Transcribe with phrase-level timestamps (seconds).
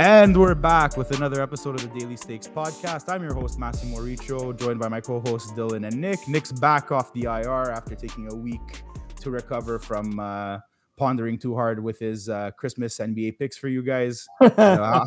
[0.00, 3.08] And we're back with another episode of the Daily Stakes podcast.
[3.08, 6.26] I'm your host, Massimo Riccio, joined by my co hosts, Dylan and Nick.
[6.26, 8.82] Nick's back off the IR after taking a week
[9.20, 10.58] to recover from uh,
[10.96, 14.26] pondering too hard with his uh, Christmas NBA picks for you guys.
[14.40, 15.06] You know, how,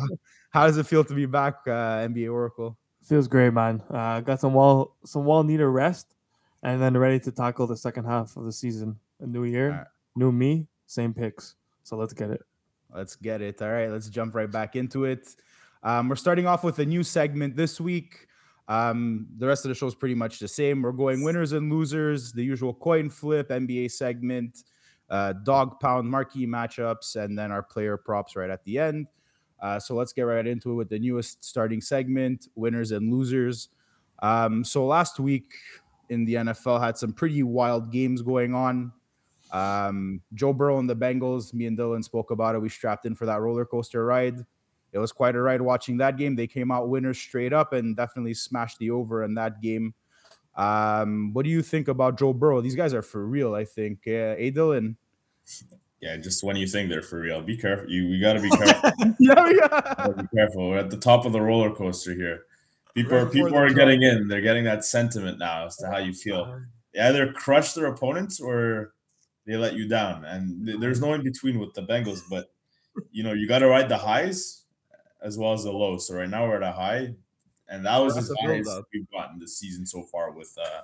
[0.52, 2.78] how, does it feel to be back, uh, NBA Oracle?
[3.04, 3.82] Feels great, man.
[3.90, 6.14] Uh, got some well, some well needed rest,
[6.62, 8.98] and then ready to tackle the second half of the season.
[9.20, 9.86] A new year, right.
[10.16, 11.56] new me, same picks.
[11.82, 12.40] So let's get it.
[12.94, 13.60] Let's get it.
[13.60, 15.36] All right, let's jump right back into it.
[15.82, 18.26] Um, we're starting off with a new segment this week.
[18.66, 20.82] Um, the rest of the show is pretty much the same.
[20.82, 24.64] We're going winners and losers, the usual coin flip, NBA segment,
[25.08, 29.06] uh, dog pound marquee matchups, and then our player props right at the end.
[29.60, 33.70] Uh, so let's get right into it with the newest starting segment winners and losers.
[34.20, 35.52] Um, so last week
[36.10, 38.92] in the NFL had some pretty wild games going on.
[39.50, 42.60] Um, Joe Burrow and the Bengals, me and Dylan spoke about it.
[42.60, 44.44] We strapped in for that roller coaster ride.
[44.92, 46.34] It was quite a ride watching that game.
[46.34, 49.94] They came out winners straight up and definitely smashed the over in that game.
[50.54, 52.60] Um, what do you think about Joe Burrow?
[52.60, 54.00] These guys are for real, I think.
[54.06, 54.96] Uh, hey, Dylan.
[56.00, 57.90] Yeah, just when you think they're for real, be careful.
[57.90, 58.90] You we got to be careful.
[59.18, 60.08] yeah, yeah.
[60.16, 60.70] Be careful.
[60.70, 62.42] We're at the top of the roller coaster here.
[62.94, 64.28] People are people are getting in.
[64.28, 66.60] They're getting that sentiment now as to how you feel.
[66.94, 68.92] They either crush their opponents or
[69.48, 72.20] they let you down, and th- there's no in between with the Bengals.
[72.28, 72.52] But
[73.10, 74.64] you know, you got to ride the highs
[75.22, 76.06] as well as the lows.
[76.06, 77.14] So right now we're at a high,
[77.66, 80.82] and that was as high as we've gotten this season so far with uh,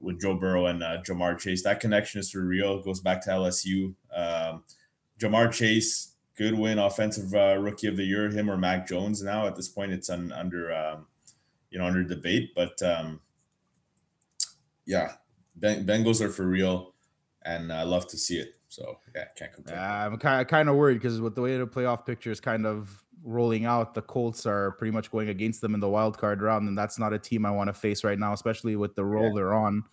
[0.00, 1.62] with Joe Burrow and uh, Ja'Marr Chase.
[1.64, 2.78] That connection is for real.
[2.78, 3.94] It goes back to LSU.
[4.14, 4.64] Um,
[5.20, 8.30] Ja'Marr Chase, good win, offensive uh, rookie of the year.
[8.30, 9.22] Him or Mac Jones.
[9.22, 11.06] Now at this point, it's un, under um,
[11.70, 12.52] you know under debate.
[12.54, 13.20] But um,
[14.86, 15.12] yeah,
[15.56, 16.94] ben- Bengals are for real,
[17.46, 18.56] and I love to see it.
[18.68, 19.78] So yeah, can't complain.
[19.78, 22.66] I'm kind of kind of worried because with the way the playoff picture is kind
[22.66, 26.42] of rolling out, the Colts are pretty much going against them in the wild card
[26.42, 29.04] round, and that's not a team I want to face right now, especially with the
[29.04, 29.32] role yeah.
[29.34, 29.84] they're on.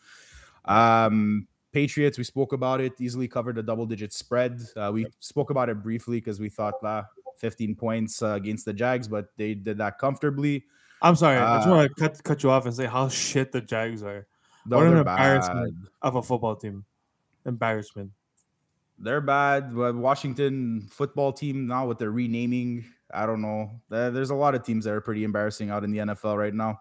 [0.65, 4.61] Um, Patriots, we spoke about it, easily covered a double digit spread.
[4.75, 7.03] Uh, we spoke about it briefly because we thought uh,
[7.37, 10.63] 15 points uh, against the Jags, but they did that comfortably.
[11.01, 13.51] I'm sorry, I just want to uh, cut cut you off and say how shit
[13.51, 14.25] the Jags are.
[14.65, 15.89] what an embarrassment bad.
[16.01, 16.85] of a football team.
[17.45, 18.11] Embarrassment.
[18.99, 19.75] They're bad.
[19.75, 23.71] But Washington football team now with their renaming, I don't know.
[23.89, 26.79] There's a lot of teams that are pretty embarrassing out in the NFL right now.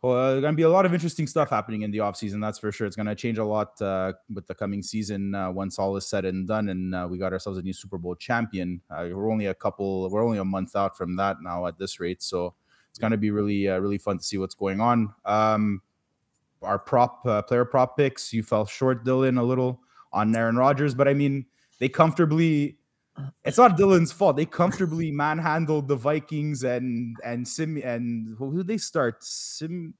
[0.00, 2.60] Well, uh, going to be a lot of interesting stuff happening in the offseason, that's
[2.60, 2.86] for sure.
[2.86, 6.06] It's going to change a lot uh, with the coming season uh, once all is
[6.06, 8.80] said and done, and uh, we got ourselves a new Super Bowl champion.
[8.88, 11.98] Uh, we're only a couple, we're only a month out from that now at this
[11.98, 12.54] rate, so
[12.90, 15.12] it's going to be really, really fun to see what's going on.
[15.24, 15.82] Um,
[16.62, 19.80] our prop player prop picks, you fell short, Dylan, a little
[20.12, 21.46] on Aaron Rodgers, but I mean,
[21.78, 22.78] they comfortably
[23.44, 24.36] it's not Dylan's fault.
[24.36, 29.22] They comfortably manhandled the Vikings and and Sim and who did they start?
[29.24, 29.94] Sim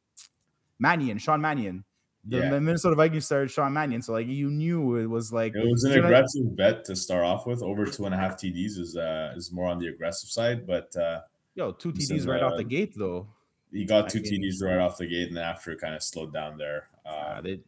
[0.78, 1.84] Mannion, Sean Mannion.
[2.24, 2.58] The, yeah.
[2.58, 5.92] Minnesota Vikings started Sean Mannion, so like you knew it was like it was an
[5.92, 7.62] aggressive know, bet to start off with.
[7.62, 10.94] Over two and a half TDs is uh is more on the aggressive side, but
[10.96, 11.20] uh
[11.54, 13.28] yo, two TDs right uh, off the gate though.
[13.72, 16.32] He got two TDs right off the gate, and then after it kind of slowed
[16.32, 16.88] down there.
[17.04, 17.60] Uh, they,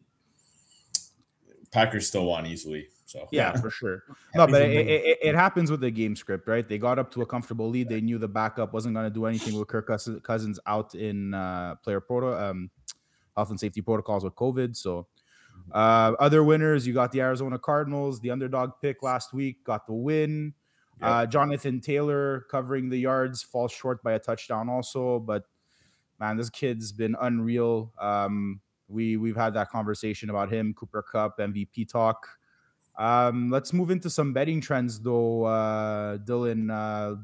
[1.70, 2.88] Packers still won easily.
[3.04, 4.04] So yeah, for sure.
[4.34, 6.68] No, but it, it, it, happens with the game script, right?
[6.68, 7.88] They got up to a comfortable lead.
[7.88, 9.88] They knew the backup wasn't going to do anything with Kirk
[10.22, 12.70] Cousins out in uh, player proto um,
[13.34, 14.76] health and safety protocols with COVID.
[14.76, 15.08] So
[15.58, 15.72] mm-hmm.
[15.72, 19.94] uh, other winners, you got the Arizona Cardinals, the underdog pick last week, got the
[19.94, 20.54] win.
[21.00, 21.10] Yep.
[21.10, 25.44] Uh, Jonathan Taylor covering the yards falls short by a touchdown also, but
[26.20, 27.92] man, this kid's been unreal.
[27.98, 32.28] Um, we we've had that conversation about him, Cooper Kupp, MVP talk.
[32.98, 36.70] Um, let's move into some betting trends, though, uh, Dylan.
[36.70, 37.16] Uh,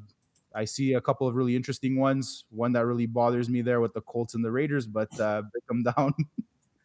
[0.55, 2.47] I see a couple of really interesting ones.
[2.51, 5.67] One that really bothers me there with the Colts and the Raiders, but uh, break
[5.67, 6.15] them down.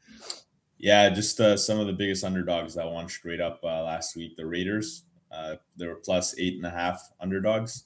[0.78, 4.36] yeah, just uh, some of the biggest underdogs that won straight up uh, last week.
[4.36, 7.86] The Raiders, uh, they were plus eight and a half underdogs,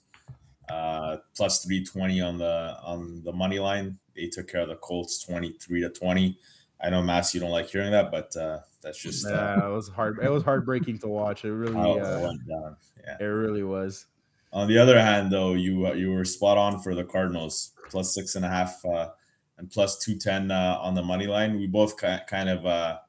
[0.69, 3.99] uh, plus three twenty on the on the money line.
[4.15, 6.37] They took care of the Colts twenty three to twenty.
[6.81, 9.25] I know, Mass, you don't like hearing that, but uh, that's just.
[9.25, 10.19] Uh, yeah, it was hard.
[10.21, 11.45] It was heartbreaking to watch.
[11.45, 11.75] It really.
[11.75, 12.77] Uh, went down.
[13.05, 13.17] Yeah.
[13.19, 14.05] It really was.
[14.51, 18.13] On the other hand, though, you uh, you were spot on for the Cardinals, plus
[18.13, 19.09] six and a half uh,
[19.57, 21.57] and plus two ten uh, on the money line.
[21.57, 22.99] We both kind of uh,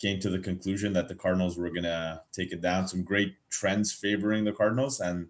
[0.00, 2.88] came to the conclusion that the Cardinals were gonna take it down.
[2.88, 5.28] Some great trends favoring the Cardinals, and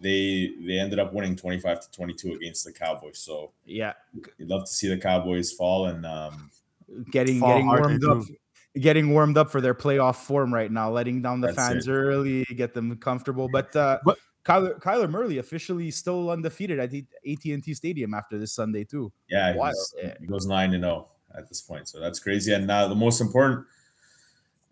[0.00, 3.18] they they ended up winning 25 to 22 against the Cowboys.
[3.18, 3.94] So yeah,
[4.38, 6.50] you'd love to see the Cowboys fall and um,
[7.10, 8.22] getting getting warmed up
[8.78, 11.92] getting warmed up for their playoff form right now, letting down the That's fans it.
[11.92, 13.48] early, get them comfortable.
[13.50, 18.84] But uh, but Kyler, Kyler Murray officially still undefeated at AT&T Stadium after this Sunday
[18.84, 19.12] too.
[19.28, 20.14] Yeah, yeah.
[20.20, 22.52] he goes nine and zero oh at this point, so that's crazy.
[22.52, 23.66] And now the most important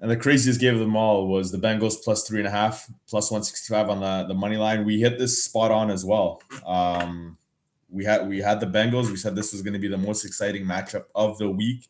[0.00, 2.89] and the craziest game of them all was the Bengals plus three and a half,
[3.09, 4.85] plus one sixty five on the the money line.
[4.85, 6.43] We hit this spot on as well.
[6.67, 7.37] Um,
[7.91, 9.11] we had we had the Bengals.
[9.11, 11.89] We said this was going to be the most exciting matchup of the week,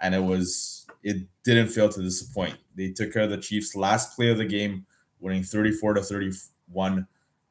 [0.00, 0.86] and it was.
[1.04, 2.56] It didn't fail to disappoint.
[2.74, 4.84] They took care of the Chiefs last play of the game,
[5.20, 6.32] winning thirty four to thirty
[6.66, 7.06] one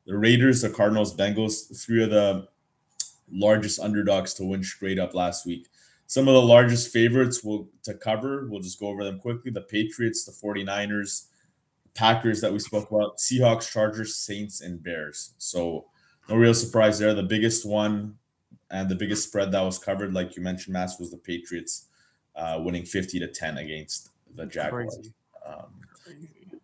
[0.07, 2.47] the Raiders, the Cardinals, Bengals, three of the
[3.29, 5.67] largest underdogs to win straight up last week.
[6.07, 8.47] Some of the largest favorites will to cover.
[8.47, 9.51] We'll just go over them quickly.
[9.51, 11.27] The Patriots, the 49ers,
[11.93, 15.33] Packers that we spoke about, Seahawks, Chargers, Saints, and Bears.
[15.37, 15.85] So
[16.29, 17.13] no real surprise there.
[17.13, 18.15] The biggest one
[18.71, 21.87] and the biggest spread that was covered, like you mentioned, Mass, was the Patriots
[22.35, 25.09] uh, winning 50 to 10 against the Jaguars.
[25.45, 25.81] Um,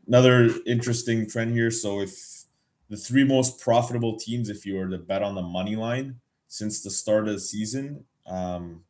[0.08, 1.72] another interesting trend here.
[1.72, 2.44] So if
[2.90, 6.84] the three most profitable teams if you were to bet on the money line since
[6.84, 8.06] the start of the season.
[8.28, 8.84] Um,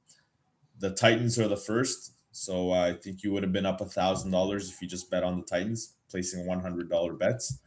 [0.84, 3.86] the Titans are the first, so uh, I think you would have been up a
[3.86, 7.60] thousand dollars if you just bet on the Titans, placing one hundred dollar bets.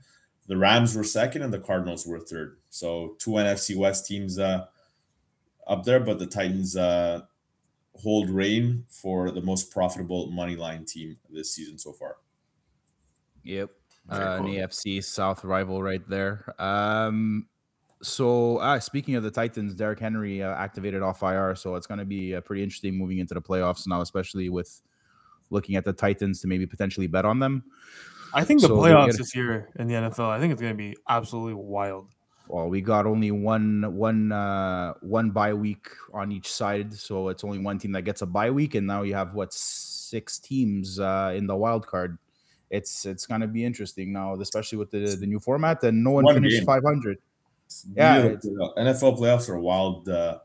[0.49, 2.59] The Rams were second, and the Cardinals were third.
[2.69, 4.67] So two NFC West teams uh,
[5.67, 7.23] up there, but the Titans uh,
[7.95, 12.19] hold reign for the most profitable money line team this season so far.
[13.45, 13.71] Yep
[14.09, 14.47] uh, cool.
[14.47, 16.55] an AFC South rival right there.
[16.59, 17.49] Um,
[18.03, 21.99] so, uh, speaking of the Titans, Derrick Henry uh, activated off IR, so it's going
[21.99, 24.83] to be uh, pretty interesting moving into the playoffs now, especially with
[25.51, 27.65] looking at the Titans to maybe potentially bet on them.
[28.35, 30.75] I think the so playoffs get, this year in the NFL, I think it's going
[30.75, 32.09] to be absolutely wild.
[32.49, 37.43] Well, we got only one one uh one bye week on each side, so it's
[37.43, 41.01] only one team that gets a bye week, and now you have what six teams
[41.01, 42.19] uh in the wild card
[42.71, 46.25] it's it's gonna be interesting now, especially with the the new format and no one,
[46.25, 47.19] one finished five hundred.
[47.95, 48.37] Yeah,
[48.77, 50.09] NFL playoffs are wild.
[50.09, 50.39] Uh,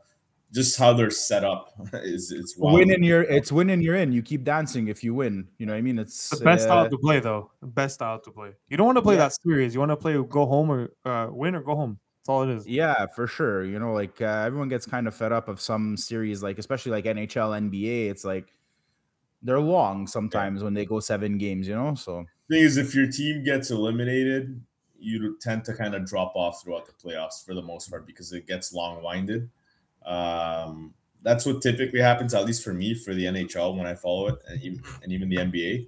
[0.52, 2.78] just how they're set up is it's wild.
[2.78, 4.12] winning you're it's winning you're in.
[4.12, 5.48] You keep dancing if you win.
[5.58, 5.98] You know what I mean?
[5.98, 7.50] It's the best uh, style to play though.
[7.60, 8.50] The best style to play.
[8.68, 9.28] You don't want to play yeah.
[9.28, 9.74] that series.
[9.74, 11.98] You want to play go home or uh, win or go home.
[12.20, 12.68] That's all it is.
[12.68, 13.64] Yeah, for sure.
[13.64, 16.92] You know, like uh, everyone gets kind of fed up of some series, like especially
[16.92, 18.10] like NHL, NBA.
[18.10, 18.54] It's like
[19.42, 20.64] they're long sometimes yeah.
[20.64, 21.94] when they go seven games, you know.
[21.94, 24.62] So thing is, if your team gets eliminated,
[25.02, 28.32] you tend to kind of drop off throughout the playoffs for the most part because
[28.32, 29.50] it gets long winded.
[30.04, 34.28] Um, that's what typically happens, at least for me, for the NHL when I follow
[34.28, 35.86] it, and even, and even the NBA.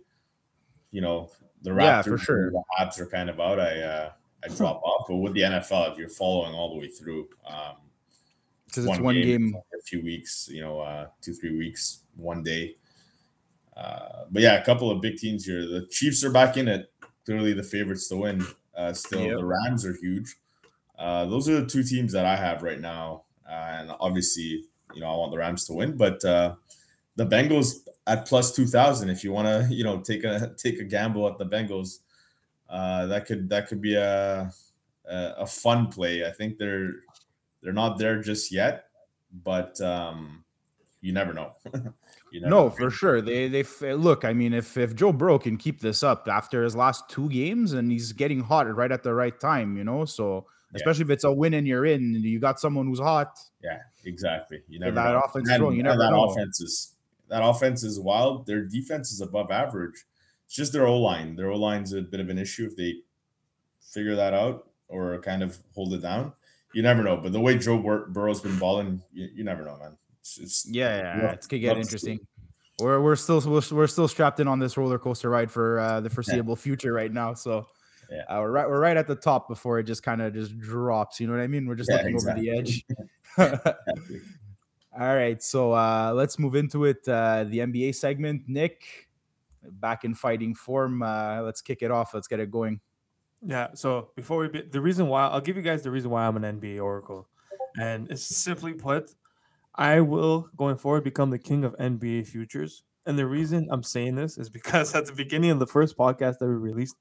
[0.93, 1.31] You know,
[1.63, 2.51] the Raptors, yeah, for sure.
[2.51, 3.59] the Habs are kind of out.
[3.59, 4.11] I uh,
[4.45, 7.77] I drop off, but with the NFL, if you're following all the way through, um,
[8.67, 12.43] because it's one game, game, a few weeks, you know, uh, two three weeks, one
[12.43, 12.77] day.
[13.77, 15.67] Uh, but yeah, a couple of big teams here.
[15.67, 16.93] The Chiefs are back in it.
[17.25, 18.47] Clearly, the favorites to win.
[18.77, 19.37] Uh, still, yep.
[19.37, 20.37] the Rams are huge.
[20.99, 25.01] Uh, those are the two teams that I have right now, uh, and obviously, you
[25.01, 25.97] know, I want the Rams to win.
[25.97, 26.55] But uh,
[27.17, 29.11] the Bengals at plus two thousand.
[29.11, 32.01] If you want to, you know, take a take a gamble at the Bengals,
[32.69, 34.51] uh, that could that could be a,
[35.09, 36.27] a, a fun play.
[36.27, 36.93] I think they're
[37.63, 38.87] they're not there just yet,
[39.43, 40.44] but um,
[41.05, 41.53] you never know.
[42.33, 43.23] You know, no, for sure.
[43.23, 44.25] They they look.
[44.25, 47.75] I mean, if if Joe Burrow can keep this up after his last two games,
[47.75, 50.05] and he's getting hot right at the right time, you know.
[50.05, 50.79] So yeah.
[50.79, 53.39] especially if it's a win and you're in, you got someone who's hot.
[53.63, 54.63] Yeah, exactly.
[54.67, 55.21] You never that know.
[55.21, 56.25] offense and, You never that know.
[56.25, 56.97] offense is
[57.29, 58.47] that offense is wild.
[58.47, 60.05] Their defense is above average.
[60.47, 61.37] It's just their O line.
[61.37, 62.97] Their O line's a bit of an issue if they
[63.81, 66.33] figure that out or kind of hold it down.
[66.73, 67.17] You never know.
[67.17, 69.97] But the way Joe Bur- Burrow's been balling, you, you never know, man.
[70.25, 72.19] It's, it's yeah, yeah it's gonna get interesting.
[72.81, 76.09] We're we're still we're still strapped in on this roller coaster ride for uh, the
[76.09, 76.63] foreseeable yeah.
[76.63, 77.35] future right now.
[77.35, 77.67] So
[78.11, 78.23] yeah.
[78.31, 81.21] uh, we're right we're right at the top before it just kind of just drops.
[81.21, 81.67] You know what I mean?
[81.67, 82.51] We're just yeah, looking exactly.
[82.51, 82.87] over the edge.
[84.99, 87.07] All right, so uh, let's move into it.
[87.07, 89.09] Uh, the NBA segment, Nick,
[89.63, 91.03] back in fighting form.
[91.03, 92.15] Uh, let's kick it off.
[92.15, 92.81] Let's get it going.
[93.45, 93.69] Yeah.
[93.75, 96.43] So before we, be, the reason why I'll give you guys the reason why I'm
[96.43, 97.29] an NBA Oracle,
[97.79, 99.11] and it's simply put,
[99.75, 102.85] I will going forward become the king of NBA futures.
[103.07, 106.39] And the reason I'm saying this is because at the beginning of the first podcast
[106.39, 106.97] that we released,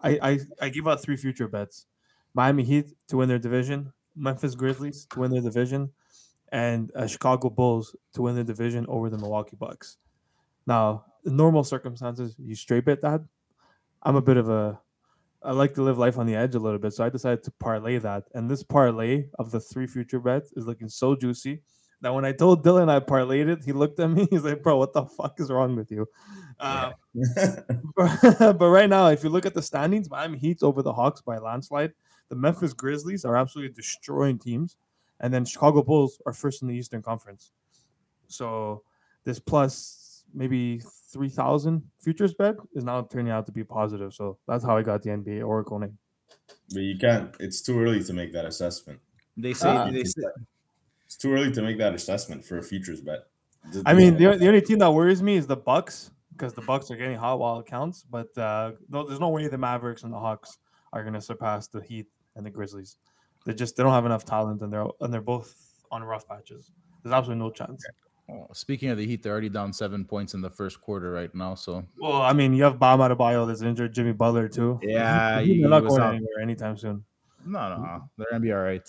[0.00, 1.86] I I, I give out three future bets:
[2.34, 5.92] Miami Heat to win their division, Memphis Grizzlies to win their division,
[6.50, 9.98] and uh, Chicago Bulls to win their division over the Milwaukee Bucks.
[10.66, 13.22] Now, in normal circumstances, you straight bet that.
[14.02, 14.80] I'm a bit of a
[15.42, 17.50] I like to live life on the edge a little bit, so I decided to
[17.52, 18.24] parlay that.
[18.34, 21.62] And this parlay of the three future bets is looking so juicy
[22.02, 24.26] now, when I told Dylan I parlayed it, he looked at me.
[24.30, 26.08] He's like, "Bro, what the fuck is wrong with you?"
[26.58, 26.92] Uh,
[27.96, 31.20] but, but right now, if you look at the standings, Miami Heat's over the Hawks
[31.20, 31.92] by landslide.
[32.28, 34.76] the Memphis Grizzlies are absolutely destroying teams,
[35.20, 37.52] and then Chicago Bulls are first in the Eastern Conference.
[38.26, 38.82] So
[39.24, 40.82] this plus maybe
[41.12, 44.12] three thousand futures bet is now turning out to be positive.
[44.12, 45.98] So that's how I got the NBA Oracle name.
[46.74, 47.32] But you can't.
[47.38, 48.98] It's too early to make that assessment.
[49.36, 49.88] They say ah.
[49.88, 50.22] they say
[51.12, 53.26] it's too early to make that assessment for a futures bet.
[53.84, 56.90] I mean, the, the only team that worries me is the Bucks because the Bucks
[56.90, 58.02] are getting hot while it counts.
[58.02, 60.56] But uh, no, there's no way the Mavericks and the Hawks
[60.90, 62.96] are going to surpass the Heat and the Grizzlies.
[63.44, 65.54] They just they don't have enough talent, and they're and they're both
[65.90, 66.70] on rough patches.
[67.02, 67.84] There's absolutely no chance.
[68.30, 71.32] Oh, speaking of the Heat, they're already down seven points in the first quarter right
[71.34, 71.54] now.
[71.54, 74.80] So, well, I mean, you have Bam Adebayo that's injured, Jimmy Butler too.
[74.82, 76.14] Yeah, he's he, not going out.
[76.14, 77.04] anywhere anytime soon.
[77.44, 78.88] No, no, they're gonna be all right.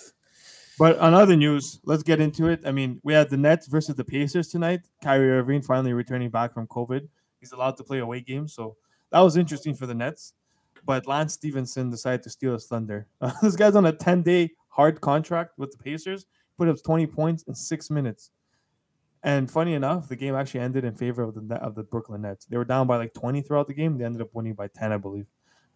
[0.80, 2.62] But on other news, let's get into it.
[2.66, 4.82] I mean, we had the Nets versus the Pacers tonight.
[5.04, 7.08] Kyrie Irving finally returning back from COVID.
[7.40, 8.78] He's allowed to play away games, so
[9.12, 10.34] that was interesting for the Nets.
[10.86, 13.08] But Lance Stephenson decided to steal his thunder.
[13.42, 16.26] This guy's on a 10 day hard contract with the Pacers,
[16.58, 18.32] put up 20 points in six minutes.
[19.22, 22.46] And funny enough, the game actually ended in favor of the of the Brooklyn Nets.
[22.46, 23.98] They were down by like 20 throughout the game.
[23.98, 25.28] They ended up winning by 10, I believe.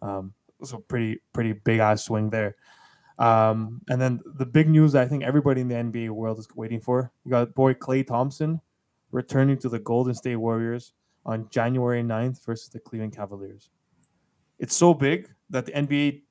[0.02, 2.56] Um, so pretty pretty big ass swing there.
[3.18, 6.80] Um, and then the big news I think everybody in the NBA world is waiting
[6.80, 7.10] for.
[7.24, 8.60] You got boy Klay Thompson
[9.10, 10.92] returning to the Golden State Warriors
[11.26, 13.70] on January 9th versus the Cleveland Cavaliers.
[14.58, 16.22] It's so big that the NBA,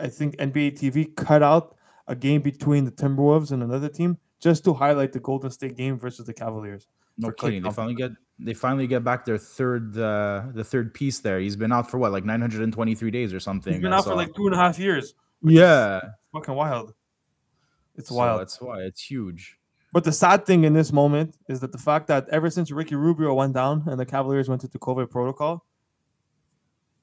[0.00, 1.76] I think NBA TV cut out
[2.06, 5.98] a game between the Timberwolves and another team just to highlight the Golden State game
[5.98, 6.88] versus the Cavaliers.
[7.18, 7.62] No kidding.
[7.62, 11.40] They finally get they finally get back their third uh the third piece there.
[11.40, 13.72] He's been out for what, like 923 days or something.
[13.72, 15.14] He's been out for like two and a half years.
[15.46, 16.00] Yeah.
[16.32, 16.92] Fucking wild.
[17.94, 18.40] It's so wild.
[18.40, 19.58] That's why it's huge.
[19.92, 22.96] But the sad thing in this moment is that the fact that ever since Ricky
[22.96, 25.64] Rubio went down and the Cavaliers went into COVID protocol,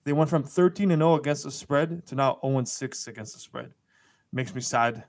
[0.03, 3.33] they went from 13 and 0 against the spread to now 0 and 6 against
[3.33, 3.73] the spread.
[4.33, 5.05] Makes me sad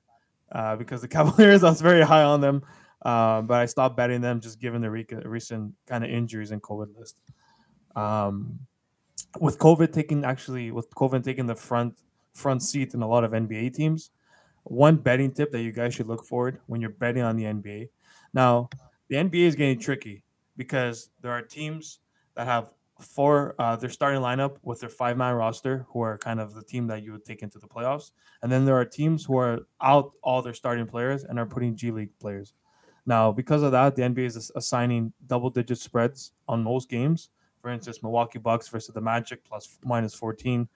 [0.52, 2.62] uh, because the Cavaliers, I was very high on them,
[3.04, 6.62] uh, but I stopped betting them just given the re- recent kind of injuries and
[6.62, 7.20] COVID list.
[7.96, 8.60] Um,
[9.40, 11.98] with COVID taking actually with COVID taking the front
[12.34, 14.10] front seat in a lot of NBA teams,
[14.64, 17.88] one betting tip that you guys should look forward when you're betting on the NBA.
[18.32, 18.68] Now,
[19.08, 20.24] the NBA is getting tricky
[20.56, 22.00] because there are teams
[22.34, 26.40] that have four uh, their starting lineup with their five man roster, who are kind
[26.40, 28.12] of the team that you would take into the playoffs,
[28.42, 31.76] and then there are teams who are out all their starting players and are putting
[31.76, 32.54] G League players.
[33.06, 37.30] Now, because of that, the NBA is assigning double digit spreads on most games.
[37.60, 40.68] For instance, Milwaukee Bucks versus the Magic plus minus 14,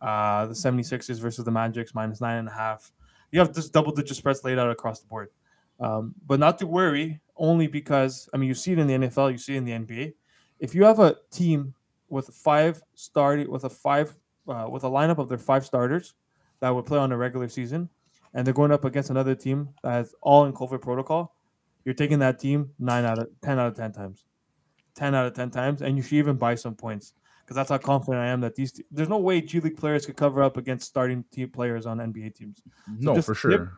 [0.00, 2.92] uh, the 76ers versus the Magics minus nine and a half.
[3.32, 5.30] You have this double digit spreads laid out across the board.
[5.80, 9.32] Um, but not to worry, only because, I mean, you see it in the NFL,
[9.32, 10.14] you see it in the NBA
[10.64, 11.74] if you have a team
[12.08, 14.16] with five starting with a five
[14.48, 16.14] uh, with a lineup of their five starters
[16.60, 17.88] that would play on a regular season,
[18.32, 21.34] and they're going up against another team that's all in COVID protocol,
[21.84, 24.24] you're taking that team nine out of ten out of ten times,
[24.94, 27.78] ten out of ten times, and you should even buy some points because that's how
[27.78, 28.80] confident I am that these.
[28.90, 32.34] There's no way G League players could cover up against starting team players on NBA
[32.34, 32.62] teams.
[33.00, 33.72] So no, for sure.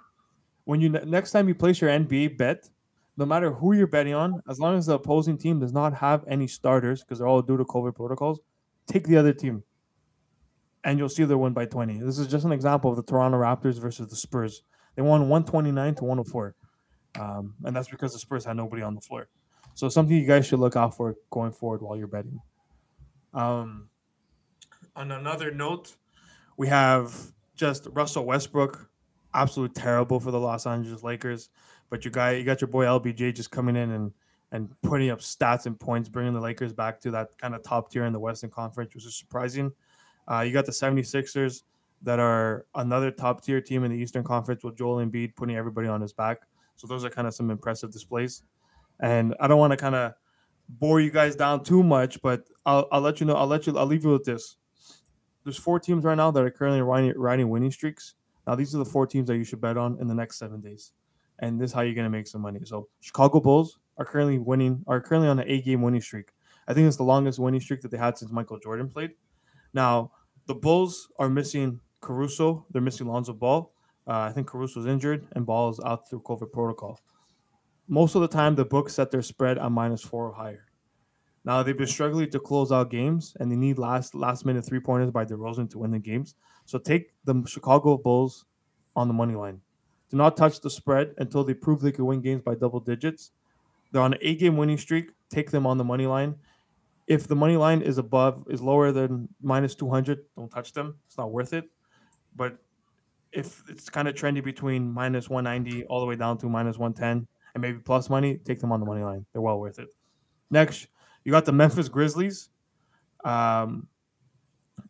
[0.64, 2.68] when you next time you place your NBA bet,
[3.16, 6.24] no matter who you're betting on, as long as the opposing team does not have
[6.28, 8.40] any starters because they're all due to COVID protocols,
[8.86, 9.64] take the other team,
[10.84, 11.98] and you'll see they win by 20.
[12.00, 14.62] This is just an example of the Toronto Raptors versus the Spurs.
[14.94, 16.54] They won 129 to 104,
[17.18, 19.28] um, and that's because the Spurs had nobody on the floor.
[19.74, 22.40] So something you guys should look out for going forward while you're betting.
[23.36, 23.90] Um,
[24.96, 25.94] on another note,
[26.56, 27.14] we have
[27.54, 28.90] just Russell Westbrook,
[29.34, 31.50] absolutely terrible for the Los Angeles Lakers.
[31.90, 34.12] But you guy, you got your boy LBJ just coming in and
[34.52, 37.90] and putting up stats and points, bringing the Lakers back to that kind of top
[37.90, 39.72] tier in the Western Conference, which is surprising.
[40.30, 41.62] Uh, you got the 76ers
[42.02, 45.88] that are another top tier team in the Eastern Conference with Joel Embiid putting everybody
[45.88, 46.42] on his back.
[46.76, 48.42] So those are kind of some impressive displays.
[49.00, 50.14] And I don't want to kind of
[50.68, 53.34] bore you guys down too much, but I'll, I'll let you know.
[53.34, 53.76] I'll let you.
[53.76, 54.56] I'll leave you with this.
[55.44, 58.14] There's four teams right now that are currently riding, riding winning streaks.
[58.46, 60.60] Now these are the four teams that you should bet on in the next seven
[60.60, 60.92] days
[61.38, 62.60] and this is how you're gonna make some money.
[62.64, 66.30] So Chicago Bulls are currently winning, are currently on an eight game winning streak.
[66.68, 69.12] I think it's the longest winning streak that they had since Michael Jordan played.
[69.72, 70.12] Now
[70.46, 73.72] the Bulls are missing Caruso, they're missing Lonzo Ball.
[74.06, 77.00] Uh, I think Caruso's injured and Ball is out through COVID protocol.
[77.88, 80.64] Most of the time, the books set their spread on minus four or higher.
[81.44, 84.80] Now they've been struggling to close out games, and they need last last minute three
[84.80, 86.34] pointers by DeRozan to win the games.
[86.64, 88.44] So take the Chicago Bulls
[88.96, 89.60] on the money line.
[90.10, 93.30] Do not touch the spread until they prove they can win games by double digits.
[93.92, 95.10] They're on an eight game winning streak.
[95.30, 96.34] Take them on the money line.
[97.06, 100.96] If the money line is above, is lower than minus 200, don't touch them.
[101.06, 101.70] It's not worth it.
[102.34, 102.58] But
[103.30, 107.28] if it's kind of trendy between minus 190 all the way down to minus 110
[107.56, 109.24] and maybe plus money, take them on the money line.
[109.32, 109.88] They're well worth it.
[110.50, 110.88] Next,
[111.24, 112.50] you got the Memphis Grizzlies.
[113.24, 113.88] Um,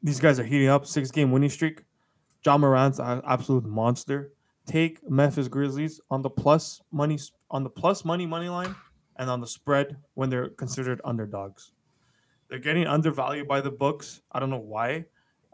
[0.02, 1.84] these guys are heating up, six game winning streak.
[2.44, 4.32] Ja Morant's an absolute monster.
[4.66, 7.20] Take Memphis Grizzlies on the plus money
[7.52, 8.74] on the plus money money line
[9.14, 11.70] and on the spread when they're considered underdogs.
[12.48, 14.22] They're getting undervalued by the books.
[14.32, 15.04] I don't know why.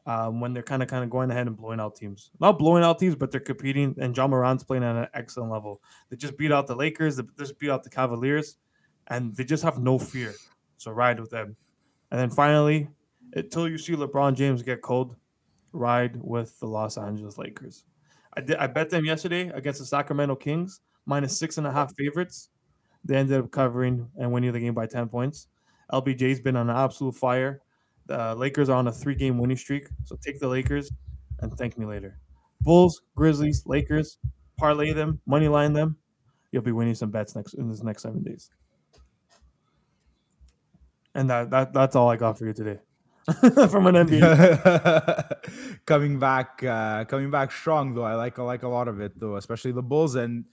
[0.04, 2.82] Um, when they're kind of kind of going ahead and blowing out teams, not blowing
[2.82, 3.94] out teams, but they're competing.
[4.00, 5.80] And Ja Morant's playing at an excellent level.
[6.10, 7.16] They just beat out the Lakers.
[7.16, 8.56] They just beat out the Cavaliers,
[9.06, 10.34] and they just have no fear.
[10.76, 11.56] So ride with them.
[12.10, 12.88] And then finally,
[13.34, 15.14] until you see LeBron James get cold,
[15.72, 17.84] ride with the Los Angeles Lakers.
[18.34, 18.56] I did.
[18.56, 22.48] I bet them yesterday against the Sacramento Kings minus six and a half favorites.
[23.04, 25.48] They ended up covering and winning the game by ten points.
[25.92, 27.60] LBJ's been on an absolute fire.
[28.06, 30.90] The Lakers are on a three-game winning streak, so take the Lakers
[31.40, 32.18] and thank me later.
[32.60, 34.18] Bulls, Grizzlies, Lakers,
[34.58, 35.96] parlay them, money line them.
[36.50, 38.50] You'll be winning some bets next in this next seven days.
[41.14, 42.78] And that, that that's all I got for you today.
[43.70, 45.80] from an NBA.
[45.86, 48.02] coming back, uh, coming back strong though.
[48.02, 50.44] I like I like a lot of it though, especially the Bulls, and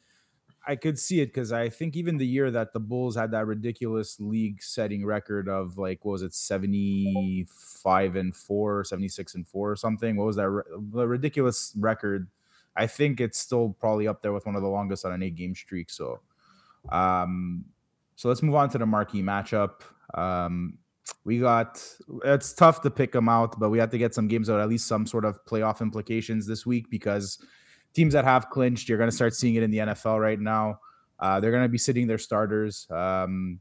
[0.68, 3.46] I could see it because I think even the year that the Bulls had that
[3.48, 9.76] ridiculous league-setting record of like what was it, seventy-five and four, 76 and four, or
[9.76, 10.16] something.
[10.16, 10.64] What was that?
[10.94, 12.28] The ridiculous record.
[12.76, 15.56] I think it's still probably up there with one of the longest on an eight-game
[15.56, 15.90] streak.
[15.90, 16.22] So,
[16.90, 17.66] um,
[18.16, 19.82] so let's move on to the marquee matchup.
[20.14, 20.78] Um,
[21.24, 21.84] we got
[22.24, 24.70] it's tough to pick them out, but we have to get some games out, at
[24.70, 27.44] least some sort of playoff implications this week because
[27.94, 30.80] teams that have clinched, you're going to start seeing it in the NFL right now.
[31.20, 32.88] Uh, they're going to be sitting their starters.
[32.90, 33.60] Um,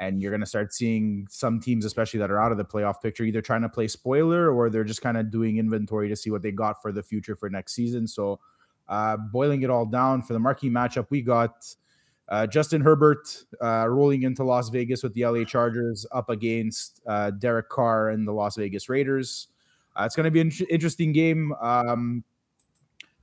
[0.00, 3.02] and you're going to start seeing some teams, especially that are out of the playoff
[3.02, 6.30] picture, either trying to play spoiler or they're just kind of doing inventory to see
[6.30, 8.06] what they got for the future for next season.
[8.06, 8.40] So,
[8.88, 11.66] uh, boiling it all down for the marquee matchup, we got
[12.30, 17.30] uh, Justin Herbert uh, rolling into Las Vegas with the LA Chargers up against uh,
[17.32, 19.48] Derek Carr and the Las Vegas Raiders.
[19.94, 21.52] Uh, it's going to be an interesting game.
[21.60, 22.24] Um,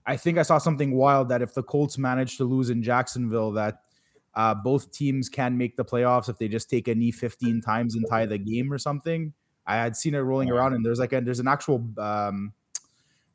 [0.08, 3.52] I think I saw something wild that if the Colts manage to lose in Jacksonville,
[3.52, 3.82] that
[4.34, 7.96] uh, both teams can make the playoffs if they just take a knee 15 times
[7.96, 9.34] and tie the game or something.
[9.66, 12.54] I had seen it rolling around, and there's like a, there's an actual um,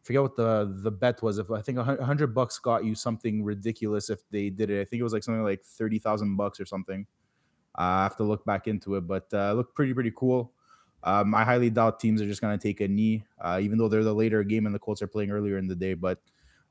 [0.02, 1.38] forget what the the bet was.
[1.38, 4.80] If I think a hundred bucks got you something ridiculous if they did it.
[4.80, 7.06] I think it was like something like thirty thousand bucks or something.
[7.78, 10.52] Uh, I have to look back into it, but uh, looked pretty pretty cool.
[11.04, 13.88] Um, I highly doubt teams are just going to take a knee, uh, even though
[13.88, 15.94] they're the later game and the Colts are playing earlier in the day.
[15.94, 16.20] But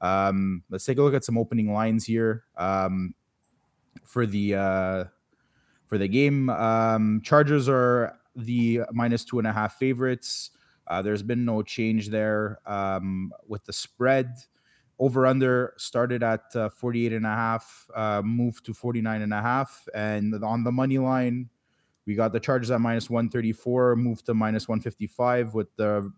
[0.01, 3.13] um, let's take a look at some opening lines here um,
[4.03, 5.03] for the uh,
[5.85, 6.49] for the game.
[6.49, 10.51] Um, Chargers are the minus two and a half favorites.
[10.87, 14.35] Uh, there's been no change there um, with the spread.
[14.99, 19.41] Over under started at uh, 48 and a half, uh, moved to 49 and a
[19.41, 19.87] half.
[19.95, 21.49] And on the money line,
[22.05, 26.11] we got the Chargers at minus 134, moved to minus 155 with the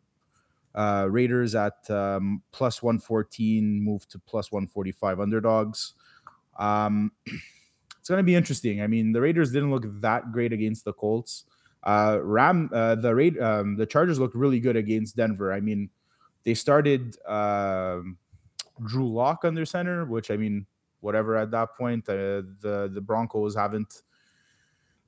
[0.75, 5.93] uh, Raiders at um, plus 114, moved to plus 145 underdogs.
[6.57, 8.81] Um, it's going to be interesting.
[8.81, 11.45] I mean, the Raiders didn't look that great against the Colts.
[11.83, 15.51] Uh, Ram, uh, the rate, um, the Chargers looked really good against Denver.
[15.51, 15.89] I mean,
[16.43, 17.99] they started uh,
[18.85, 20.65] Drew Lock under center, which I mean,
[21.01, 22.07] whatever at that point.
[22.07, 24.01] Uh, the the Broncos haven't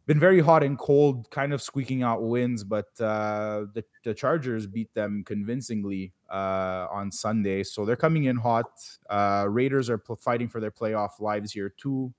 [0.05, 4.67] been very hot and cold, kind of squeaking out wins, but uh, the the Chargers
[4.67, 8.69] beat them convincingly uh, on Sunday, so they're coming in hot.
[9.09, 12.13] Uh, Raiders are pl- fighting for their playoff lives here too.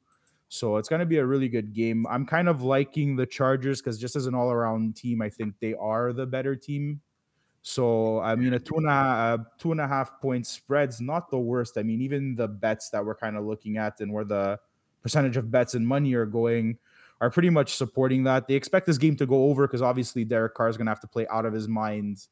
[0.48, 2.06] So it's going to be a really good game.
[2.08, 5.54] I'm kind of liking the Chargers because just as an all around team, I think
[5.60, 7.00] they are the better team.
[7.62, 11.38] So I mean, a two and a two and a half point spread's not the
[11.38, 11.78] worst.
[11.78, 14.58] I mean, even the bets that we're kind of looking at and where the
[15.02, 16.78] percentage of bets and money are going
[17.20, 18.46] are pretty much supporting that.
[18.46, 21.00] They expect this game to go over because obviously Derek Carr is going to have
[21.00, 22.26] to play out of his mind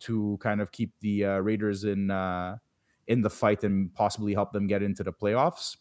[0.00, 2.56] to kind of keep the uh, Raiders in uh,
[3.06, 5.76] in the fight and possibly help them get into the playoffs.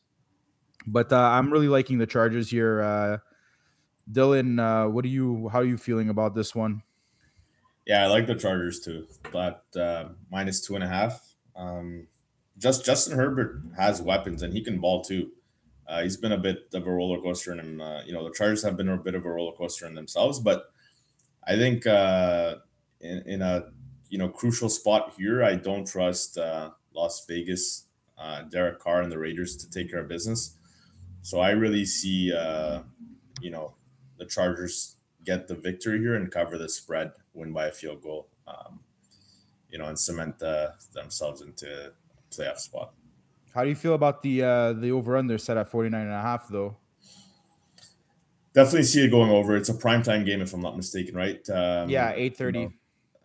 [0.86, 2.82] But uh, I'm really liking the Chargers here.
[2.82, 3.18] Uh,
[4.12, 5.50] Dylan, uh, what are you?
[5.50, 6.84] How are you feeling about this one?
[7.86, 11.36] Yeah, I like the Chargers too, but uh, minus two and a half.
[11.56, 12.08] Um,
[12.58, 15.32] just Justin Herbert has weapons and he can ball too.
[15.92, 18.64] Uh, he's been a bit of a roller coaster, and uh, you know the Chargers
[18.64, 20.40] have been a bit of a roller coaster in themselves.
[20.40, 20.72] But
[21.46, 22.56] I think uh,
[23.02, 23.66] in, in a
[24.10, 29.12] you know crucial spot here, I don't trust uh, Las Vegas, uh, Derek Carr, and
[29.12, 30.56] the Raiders to take care of business.
[31.24, 32.84] So I really see, uh,
[33.42, 33.76] you know,
[34.18, 38.30] the Chargers get the victory here and cover the spread, win by a field goal,
[38.48, 38.80] um,
[39.70, 41.92] you know, and cement the, themselves into
[42.32, 42.94] playoff spot.
[43.54, 46.22] How do you feel about the uh, the over under set at 49 and a
[46.22, 46.78] half though?
[48.54, 49.56] Definitely see it going over.
[49.56, 51.48] It's a primetime game if I'm not mistaken, right?
[51.50, 52.46] Um, yeah, 8:30.
[52.46, 52.72] You know,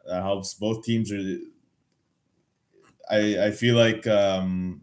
[0.07, 0.55] that helps.
[0.55, 1.39] Both teams are.
[3.11, 4.83] I I feel like um,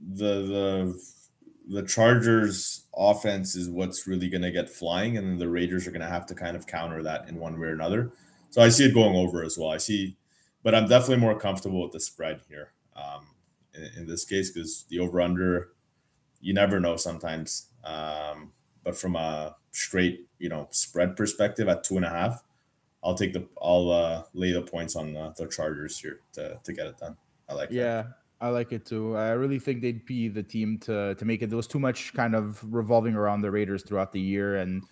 [0.00, 1.02] the the
[1.68, 5.90] the Chargers offense is what's really going to get flying, and then the Raiders are
[5.90, 8.12] going to have to kind of counter that in one way or another.
[8.50, 9.70] So I see it going over as well.
[9.70, 10.16] I see,
[10.62, 13.28] but I'm definitely more comfortable with the spread here um,
[13.74, 15.70] in, in this case because the over under,
[16.40, 17.68] you never know sometimes.
[17.84, 18.52] Um,
[18.84, 22.42] but from a straight, you know, spread perspective at two and a half,
[23.02, 26.72] I'll take the I'll uh, lay the points on the, the Chargers here to to
[26.72, 27.16] get it done.
[27.48, 27.76] I like it.
[27.76, 28.02] yeah.
[28.02, 28.14] That.
[28.40, 29.16] I like it too.
[29.16, 31.48] I really think they'd be the team to to make it.
[31.48, 34.84] There was too much kind of revolving around the Raiders throughout the year, and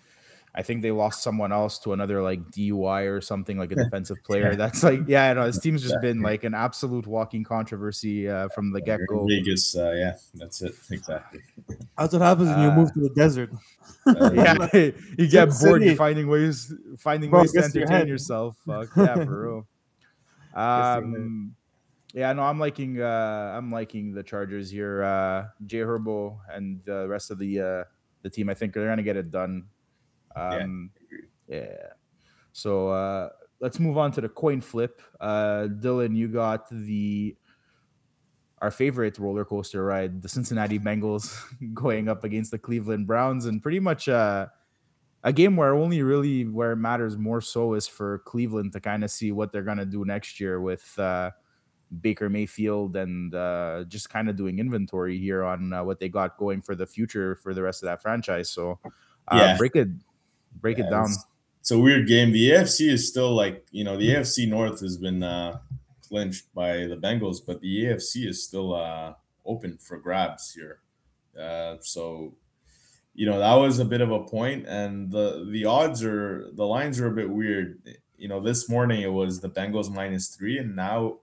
[0.55, 4.17] I think they lost someone else to another like DUI or something like a defensive
[4.23, 4.55] player.
[4.55, 8.49] That's like, yeah, I know this team's just been like an absolute walking controversy uh,
[8.49, 9.27] from the get go.
[9.27, 11.41] Vegas, uh, yeah, that's it exactly.
[11.97, 13.51] That's what happens when you move to the desert.
[14.05, 14.31] Uh,
[14.73, 15.95] yeah, you get bored City.
[15.95, 18.57] finding ways, finding Bro, ways to entertain your yourself.
[18.65, 19.67] Fuck yeah, for real.
[20.55, 21.55] Um,
[22.13, 25.03] yeah, no, I'm liking, uh, I'm liking the Chargers here.
[25.03, 27.83] Uh, Jay Herbo and the rest of the uh,
[28.23, 28.49] the team.
[28.49, 29.65] I think they're gonna get it done.
[30.37, 30.91] Um,
[31.47, 31.57] yeah.
[31.57, 31.87] yeah.
[32.51, 35.01] So uh, let's move on to the coin flip.
[35.19, 37.35] Uh, Dylan, you got the
[38.59, 43.61] our favorite roller coaster ride, the Cincinnati Bengals going up against the Cleveland Browns, and
[43.61, 44.47] pretty much uh,
[45.23, 49.03] a game where only really where it matters more so is for Cleveland to kind
[49.03, 51.31] of see what they're gonna do next year with uh,
[52.01, 56.37] Baker Mayfield and uh, just kind of doing inventory here on uh, what they got
[56.37, 58.49] going for the future for the rest of that franchise.
[58.49, 58.79] So,
[59.27, 59.57] uh, yeah.
[59.57, 59.89] break it
[60.53, 61.05] break yeah, it down.
[61.05, 61.25] It's,
[61.61, 62.31] it's, a weird game.
[62.31, 65.59] The AFC is still like you know the AFC North has been uh,
[66.07, 69.13] clinched by the Bengals, but the AFC is still uh,
[69.45, 70.79] open for grabs here.
[71.39, 72.35] Uh, so
[73.13, 76.65] you know that was a bit of a point, and the the odds are the
[76.65, 77.81] lines are a bit weird.
[78.17, 81.17] You know, this morning it was the Bengals minus three, and now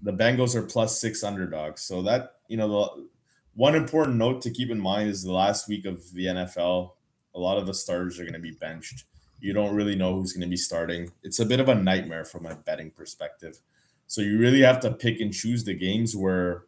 [0.00, 1.82] the Bengals are plus six underdogs.
[1.82, 3.08] So that you know the
[3.54, 6.92] one important note to keep in mind is the last week of the NFL
[7.34, 9.04] a lot of the starters are going to be benched.
[9.40, 11.10] You don't really know who's going to be starting.
[11.22, 13.58] It's a bit of a nightmare from a betting perspective.
[14.06, 16.64] So you really have to pick and choose the games where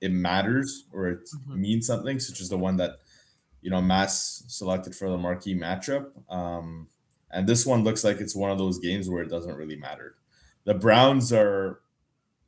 [0.00, 1.60] it matters or it mm-hmm.
[1.60, 2.98] means something, such as the one that
[3.62, 6.10] you know Mass selected for the marquee matchup.
[6.30, 6.88] Um,
[7.30, 10.16] and this one looks like it's one of those games where it doesn't really matter.
[10.64, 11.80] The Browns are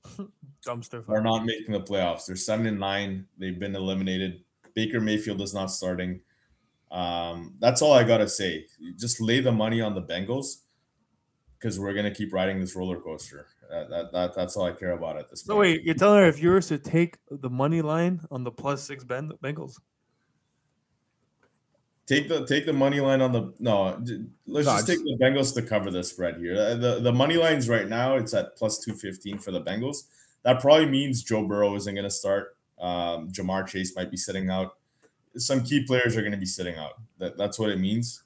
[0.67, 2.27] dumpster are not making the playoffs.
[2.27, 3.27] They're seven and nine.
[3.39, 4.45] They've been eliminated.
[4.75, 6.21] Baker Mayfield is not starting.
[6.91, 8.67] Um, that's all I gotta say.
[8.97, 10.63] Just lay the money on the Bengals
[11.59, 13.47] because we're gonna keep riding this roller coaster.
[13.71, 15.57] That, that, that, that's all I care about at this point.
[15.57, 18.51] No, wait, you're telling her if you were to take the money line on the
[18.51, 19.81] plus six Bengals.
[22.07, 24.01] Take the take the money line on the no.
[24.47, 26.77] Let's just take the Bengals to cover the spread here.
[26.77, 30.05] The the money lines right now it's at plus two fifteen for the Bengals.
[30.45, 32.57] That probably means Joe Burrow isn't going to start.
[32.79, 34.77] Um, Ja'Marr Chase might be sitting out
[35.37, 36.95] some key players are going to be sitting out.
[37.19, 38.23] That that's what it means.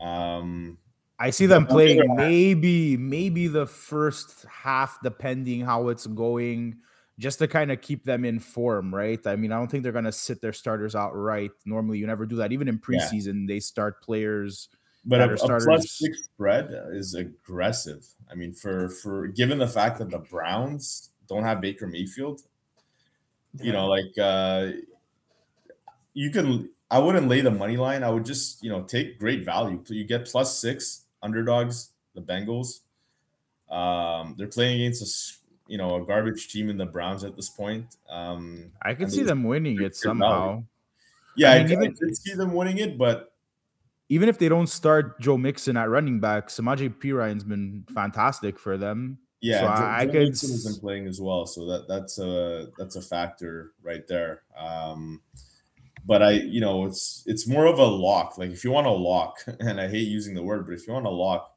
[0.00, 0.78] Um,
[1.18, 6.76] I see them playing maybe maybe the first half, depending how it's going,
[7.18, 9.24] just to kind of keep them in form, right?
[9.26, 11.50] I mean, I don't think they're going to sit their starters out right.
[11.64, 12.52] Normally, you never do that.
[12.52, 13.54] Even in preseason, yeah.
[13.54, 14.68] they start players.
[15.06, 18.06] But a, a plus six spread is aggressive.
[18.30, 22.42] I mean, for for given the fact that the Browns don't have Baker Mayfield,
[23.62, 24.72] you know, like uh,
[26.16, 28.02] you can I wouldn't lay the money line.
[28.02, 29.82] I would just, you know, take great value.
[29.88, 32.80] You get plus six underdogs, the Bengals.
[33.70, 37.50] Um, they're playing against a, you know, a garbage team in the Browns at this
[37.50, 37.96] point.
[38.08, 40.46] Um, I can see them winning it somehow.
[40.46, 40.64] Value.
[41.36, 43.32] Yeah, I, mean, I, even, I see them winning it, but
[44.08, 48.78] even if they don't start Joe Mixon at running back, Samaje Perine's been fantastic for
[48.78, 49.18] them.
[49.42, 50.28] Yeah, so Joe, I, I could.
[50.28, 54.42] Mixon has been playing as well, so that that's a that's a factor right there.
[54.56, 55.20] Um,
[56.06, 58.38] but I, you know, it's it's more of a lock.
[58.38, 60.92] Like if you want a lock, and I hate using the word, but if you
[60.92, 61.54] want a lock,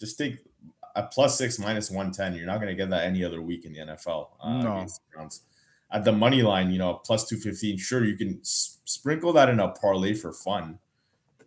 [0.00, 0.38] just take
[0.94, 2.34] a plus six minus one ten.
[2.34, 4.28] You're not going to get that any other week in the NFL.
[4.40, 4.86] Uh, no.
[5.16, 5.40] The
[5.90, 7.76] At the money line, you know, plus two fifteen.
[7.76, 10.78] Sure, you can s- sprinkle that in a parlay for fun.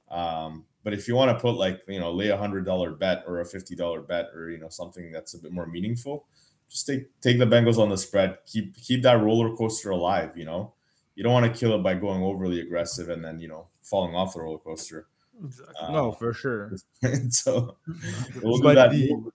[0.09, 3.23] Um, but if you want to put like you know, lay a hundred dollar bet
[3.27, 6.25] or a fifty dollar bet or you know something that's a bit more meaningful,
[6.69, 8.39] just take take the Bengals on the spread.
[8.45, 10.35] Keep keep that roller coaster alive.
[10.35, 10.73] You know
[11.21, 14.15] you don't want to kill it by going overly aggressive and then you know falling
[14.15, 15.05] off the roller coaster.
[15.45, 15.75] Exactly.
[15.79, 16.71] Uh, no, for sure.
[17.29, 17.77] so,
[18.41, 19.31] we'll but the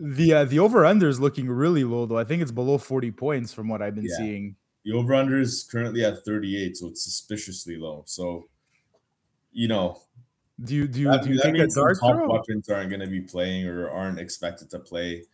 [0.00, 2.16] the uh, the over under is looking really low though.
[2.16, 4.16] I think it's below forty points from what I've been yeah.
[4.16, 4.56] seeing.
[4.86, 8.04] The over under is currently at thirty eight, so it's suspiciously low.
[8.06, 8.48] So,
[9.52, 10.00] you know,
[10.64, 12.32] do you do you, that, do you think that dark top throw?
[12.32, 15.24] weapons aren't going to be playing or aren't expected to play?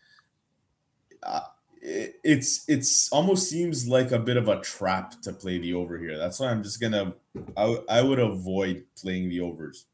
[1.23, 1.43] Uh,
[1.81, 6.19] it's it's almost seems like a bit of a trap to play the over here.
[6.19, 7.15] That's why I'm just gonna
[7.57, 9.87] I, I would avoid playing the overs,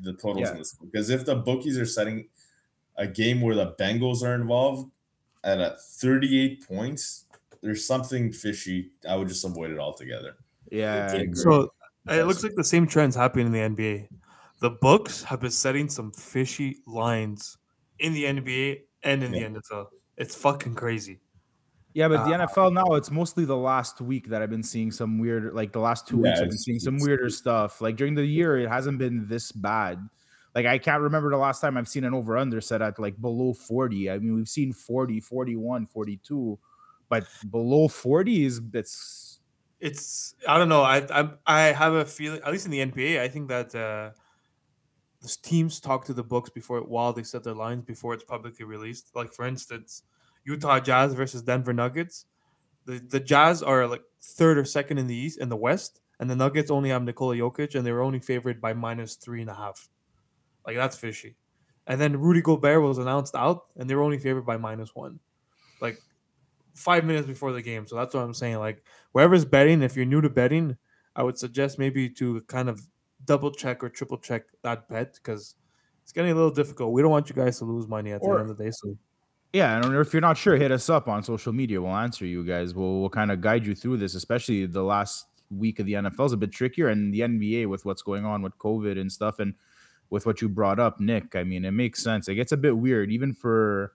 [0.00, 0.52] the totals yeah.
[0.52, 2.28] in this because if the bookies are setting
[2.96, 4.90] a game where the Bengals are involved
[5.42, 7.24] at a 38 points,
[7.62, 8.90] there's something fishy.
[9.08, 10.36] I would just avoid it altogether.
[10.70, 11.24] Yeah.
[11.34, 11.72] So
[12.08, 14.08] it looks like the same trends happening in the NBA.
[14.60, 17.58] The books have been setting some fishy lines
[17.98, 19.48] in the NBA and in yeah.
[19.48, 19.86] the NFL.
[20.16, 21.20] It's fucking crazy.
[21.94, 24.90] Yeah, but the uh, NFL now, it's mostly the last week that I've been seeing
[24.90, 27.80] some weird, like the last two yeah, weeks, I've been seeing some weirder stuff.
[27.80, 30.00] Like during the year, it hasn't been this bad.
[30.56, 33.20] Like I can't remember the last time I've seen an over under set at like
[33.20, 34.10] below 40.
[34.10, 36.58] I mean, we've seen 40, 41, 42,
[37.08, 39.40] but below 40 is it's
[39.80, 40.82] it's I don't know.
[40.82, 44.10] I I I have a feeling at least in the NBA, I think that uh
[45.22, 48.64] the teams talk to the books before while they set their lines before it's publicly
[48.64, 49.14] released.
[49.14, 50.02] Like for instance,
[50.44, 52.26] Utah Jazz versus Denver Nuggets.
[52.86, 56.28] The the Jazz are like third or second in the East in the West, and
[56.28, 59.50] the Nuggets only have Nikola Jokic, and they were only favored by minus three and
[59.50, 59.88] a half.
[60.66, 61.36] Like that's fishy.
[61.86, 65.18] And then Rudy Gobert was announced out, and they were only favored by minus one.
[65.80, 65.98] Like
[66.74, 67.86] five minutes before the game.
[67.86, 68.58] So that's what I'm saying.
[68.58, 70.76] Like whoever's betting, if you're new to betting,
[71.16, 72.86] I would suggest maybe to kind of
[73.24, 75.54] double check or triple check that bet because
[76.02, 76.92] it's getting a little difficult.
[76.92, 78.70] We don't want you guys to lose money at the or, end of the day.
[78.70, 78.96] So
[79.54, 81.80] yeah, and if you're not sure, hit us up on social media.
[81.80, 82.74] We'll answer you guys.
[82.74, 86.26] We'll, we'll kind of guide you through this, especially the last week of the NFL
[86.26, 89.38] is a bit trickier, and the NBA with what's going on with COVID and stuff,
[89.38, 89.54] and
[90.10, 91.36] with what you brought up, Nick.
[91.36, 92.26] I mean, it makes sense.
[92.26, 93.92] It gets a bit weird, even for.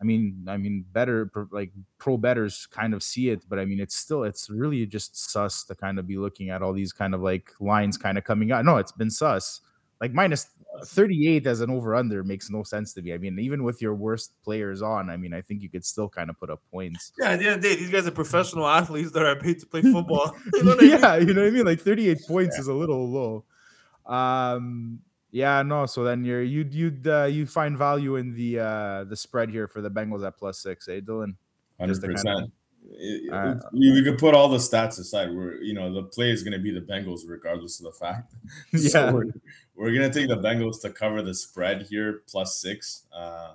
[0.00, 3.80] I mean, I mean, better like pro betters kind of see it, but I mean,
[3.80, 7.14] it's still it's really just sus to kind of be looking at all these kind
[7.14, 8.64] of like lines kind of coming out.
[8.64, 9.60] No, it's been sus.
[10.00, 10.46] Like minus
[10.84, 13.12] 38 as an over under makes no sense to me.
[13.12, 16.08] I mean, even with your worst players on, I mean, I think you could still
[16.08, 17.12] kind of put up points.
[17.18, 19.60] Yeah, at the end of the day, these guys are professional athletes that are paid
[19.60, 20.36] to play football.
[20.54, 21.28] You know yeah, I mean?
[21.28, 21.66] you know what I mean?
[21.66, 22.60] Like 38 points yeah.
[22.60, 23.44] is a little low.
[24.06, 25.86] Um, yeah, no.
[25.86, 29.68] So then you're you'd you'd uh, you find value in the uh the spread here
[29.68, 31.36] for the Bengals at plus six, eh, Dylan?
[31.78, 32.52] Hundred percent.
[33.32, 35.30] Uh, we could put all the stats aside.
[35.30, 38.34] We're you know the play is going to be the Bengals regardless of the fact.
[38.72, 39.26] yeah, we're,
[39.80, 43.54] we're going to take the Bengals to cover the spread here plus six, uh,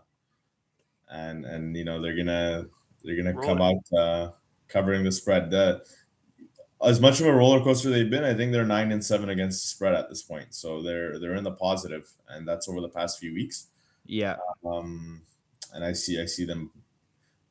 [1.07, 2.65] and and you know they're gonna
[3.03, 4.31] they're gonna come out uh,
[4.67, 5.53] covering the spread.
[5.53, 5.79] Uh,
[6.83, 9.63] as much of a roller coaster they've been, I think they're nine and seven against
[9.63, 10.55] the spread at this point.
[10.55, 13.67] So they're they're in the positive, and that's over the past few weeks.
[14.07, 14.37] Yeah.
[14.65, 15.21] Um,
[15.73, 16.71] and I see I see them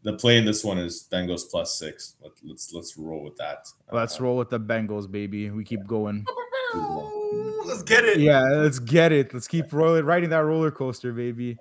[0.04, 2.14] the play in this one is Bengals plus six.
[2.22, 3.66] Let, us let's, let's roll with that.
[3.90, 5.50] Let's uh, roll with the Bengals, baby.
[5.50, 6.24] We keep going.
[7.64, 8.18] Let's get it.
[8.18, 9.32] Yeah, let's get it.
[9.32, 11.56] Let's keep rolling, riding that roller coaster, baby.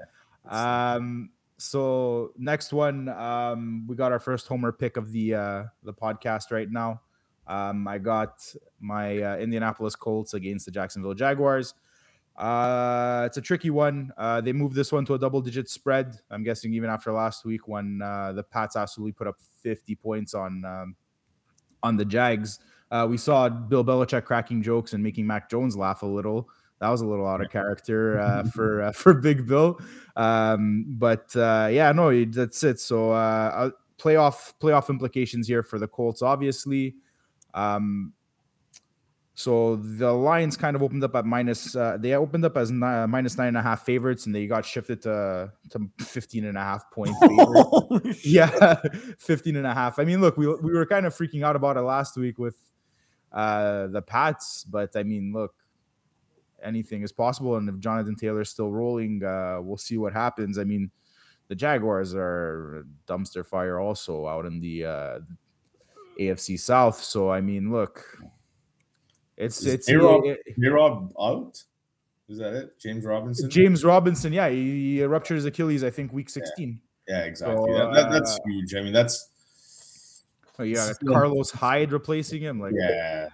[0.50, 5.94] Um, so next one, um, we got our first homer pick of the uh the
[5.94, 7.02] podcast right now.
[7.48, 8.44] Um, I got
[8.82, 11.74] my uh, Indianapolis Colts against the Jacksonville Jaguars.
[12.36, 14.12] Uh, it's a tricky one.
[14.18, 16.20] Uh, they moved this one to a double digit spread.
[16.32, 20.34] I'm guessing even after last week when uh, the Pats absolutely put up 50 points
[20.34, 20.96] on um,
[21.84, 22.60] on the Jags.
[22.90, 26.50] Uh, we saw Bill Belichick cracking jokes and making Mac Jones laugh a little.
[26.80, 29.80] That was a little out of character uh, for uh, for Big Bill.
[30.16, 32.80] Um, but uh, yeah, no, that's it.
[32.80, 36.96] So uh, playoff playoff implications here for the Colts, obviously.
[37.54, 38.14] Um,
[39.36, 41.76] so the Lions kind of opened up at minus.
[41.76, 44.64] Uh, they opened up as ni- minus nine and a half favorites, and they got
[44.64, 47.16] shifted to to 15 and a half point
[48.24, 48.76] yeah,
[49.18, 49.98] 15 and a half.
[49.98, 52.56] I mean, look, we we were kind of freaking out about it last week with
[53.32, 55.56] uh, the Pats, but I mean, look,
[56.62, 57.56] anything is possible.
[57.56, 60.60] And if Jonathan Taylor's still rolling, uh, we'll see what happens.
[60.60, 60.92] I mean,
[61.48, 65.20] the Jaguars are dumpster fire also out in the uh,
[66.20, 67.02] AFC South.
[67.02, 68.06] So I mean, look
[69.38, 70.24] it's Is it's Rob,
[70.58, 71.64] Rob out.
[72.30, 72.80] Is that it?
[72.80, 73.50] James Robinson.
[73.50, 74.32] James Robinson.
[74.32, 75.84] Yeah, he, he ruptured his Achilles.
[75.84, 76.80] I think week sixteen.
[77.08, 77.72] Yeah, yeah exactly.
[77.72, 78.76] So, that, that, that's uh, huge.
[78.76, 79.30] I mean, that's.
[80.60, 82.60] Oh, yeah, Carlos Hyde replacing him.
[82.60, 83.28] Like yeah,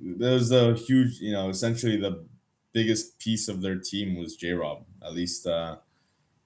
[0.00, 1.20] there's a huge.
[1.20, 2.24] You know, essentially the
[2.72, 4.84] biggest piece of their team was J Rob.
[5.04, 5.76] At least uh,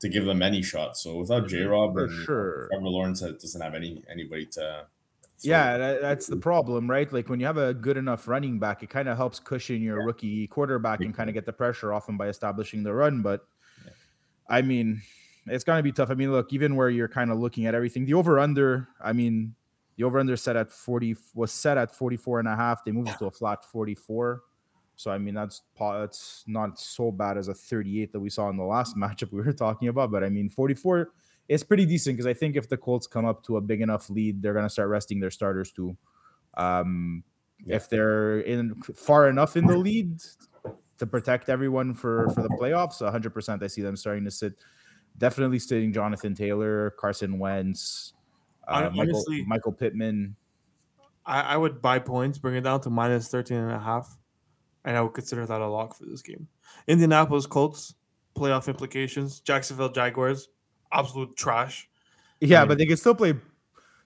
[0.01, 0.97] to give them any shot.
[0.97, 2.69] So without J Rob, sure.
[2.71, 4.87] Trevor Lawrence doesn't have any anybody to
[5.39, 7.11] So, yeah, that, that's the problem, right?
[7.13, 10.01] Like when you have a good enough running back, it kind of helps cushion your
[10.01, 10.05] yeah.
[10.05, 13.23] rookie quarterback and kind of get the pressure off him by establishing the run.
[13.23, 13.47] But
[13.85, 13.93] yeah.
[14.49, 15.01] I mean,
[15.47, 16.11] it's going to be tough.
[16.11, 19.13] I mean, look, even where you're kind of looking at everything, the over under, I
[19.13, 19.55] mean,
[19.97, 22.83] the over under set at 40 was set at 44 and a half.
[22.85, 24.43] They moved it to a flat 44.
[24.97, 28.57] So I mean that's that's not so bad as a 38 that we saw in
[28.57, 31.13] the last matchup we were talking about, but I mean 44
[31.49, 34.11] is pretty decent because I think if the Colts come up to a big enough
[34.11, 35.97] lead, they're gonna start resting their starters too.
[36.55, 37.25] Um,
[37.65, 37.77] yeah.
[37.77, 40.21] If they're in far enough in the lead
[40.99, 44.55] to protect everyone for for the playoffs, 100 percent I see them starting to sit.
[45.17, 48.13] Definitely sitting Jonathan Taylor, Carson Wentz,
[48.69, 50.37] uh, Honestly, Michael, Michael Pittman.
[51.27, 54.17] I, I would buy points, bring it down to minus 13 and a half
[54.89, 56.49] and I would consider that a lock for this game.
[56.87, 57.95] Indianapolis Colts,
[58.35, 59.41] playoff implications.
[59.41, 60.49] Jacksonville Jaguars,
[60.93, 61.89] absolute trash.
[62.41, 63.35] Yeah, I mean, but they could still play.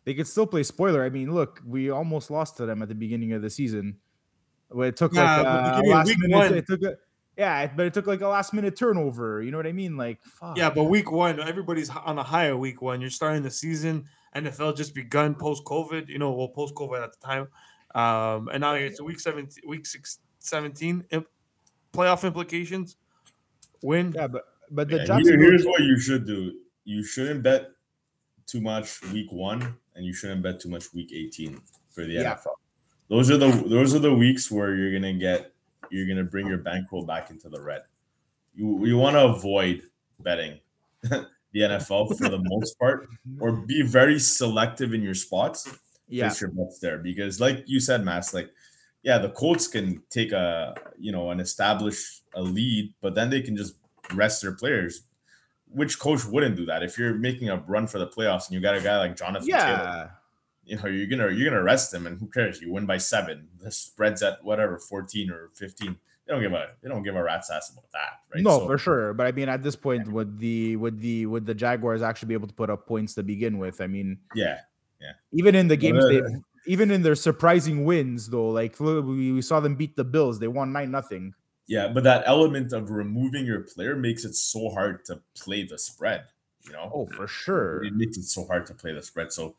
[0.05, 1.05] They could still play spoiler.
[1.05, 3.99] I mean, look, we almost lost to them at the beginning of the season.
[4.75, 6.37] It took yeah, like uh, last minute.
[6.37, 6.55] One.
[6.55, 6.97] It took a,
[7.37, 9.43] yeah, but it took like a last minute turnover.
[9.43, 9.97] You know what I mean?
[9.97, 10.57] Like, fuck.
[10.57, 13.01] yeah, but week one, everybody's on a higher week one.
[13.01, 14.05] You're starting the season.
[14.35, 16.09] NFL just begun post COVID.
[16.09, 17.49] You know, well, post COVID at the time,
[17.95, 21.27] um, and now it's week seventeen, week six, 17 imp-
[21.93, 22.97] playoff implications.
[23.83, 24.13] Win.
[24.15, 26.53] Yeah, but but the yeah, here, here's what you should do.
[26.85, 27.71] You shouldn't bet
[28.47, 32.35] too much week one, and you shouldn't bet too much week 18 for the yeah.
[32.35, 32.55] NFL.
[33.09, 35.53] Those are the those are the weeks where you're gonna get
[35.91, 37.83] you're gonna bring your bankroll back into the red.
[38.55, 39.83] You you want to avoid
[40.21, 40.61] betting
[41.03, 45.69] the NFL for the most part, or be very selective in your spots.
[46.09, 48.51] Yeah, place your bets there because, like you said, Mass, like
[49.03, 53.43] yeah, the Colts can take a you know and establish a lead, but then they
[53.43, 53.75] can just
[54.15, 55.03] rest their players.
[55.75, 56.83] Which coach wouldn't do that?
[56.83, 59.49] If you're making a run for the playoffs and you got a guy like Jonathan
[59.49, 59.77] yeah.
[59.77, 60.11] Taylor,
[60.65, 62.61] you know you're gonna you're gonna rest him, and who cares?
[62.61, 63.49] You win by seven.
[63.61, 65.97] The spread's at whatever fourteen or fifteen.
[66.27, 68.45] They don't give a they don't give a rat's ass about that, right?
[68.45, 69.15] No, so, for sure.
[69.15, 72.35] But I mean, at this point, would the would the would the Jaguars actually be
[72.35, 73.81] able to put up points to begin with?
[73.81, 74.61] I mean, yeah,
[75.01, 75.13] yeah.
[75.33, 79.43] Even in the games uh, they've even in their surprising wins, though, like we, we
[79.43, 81.35] saw them beat the Bills, they won nine nothing.
[81.73, 85.79] Yeah, but that element of removing your player makes it so hard to play the
[85.79, 86.25] spread.
[86.67, 89.33] You know, oh for sure, it makes it so hard to play the spread.
[89.33, 89.55] So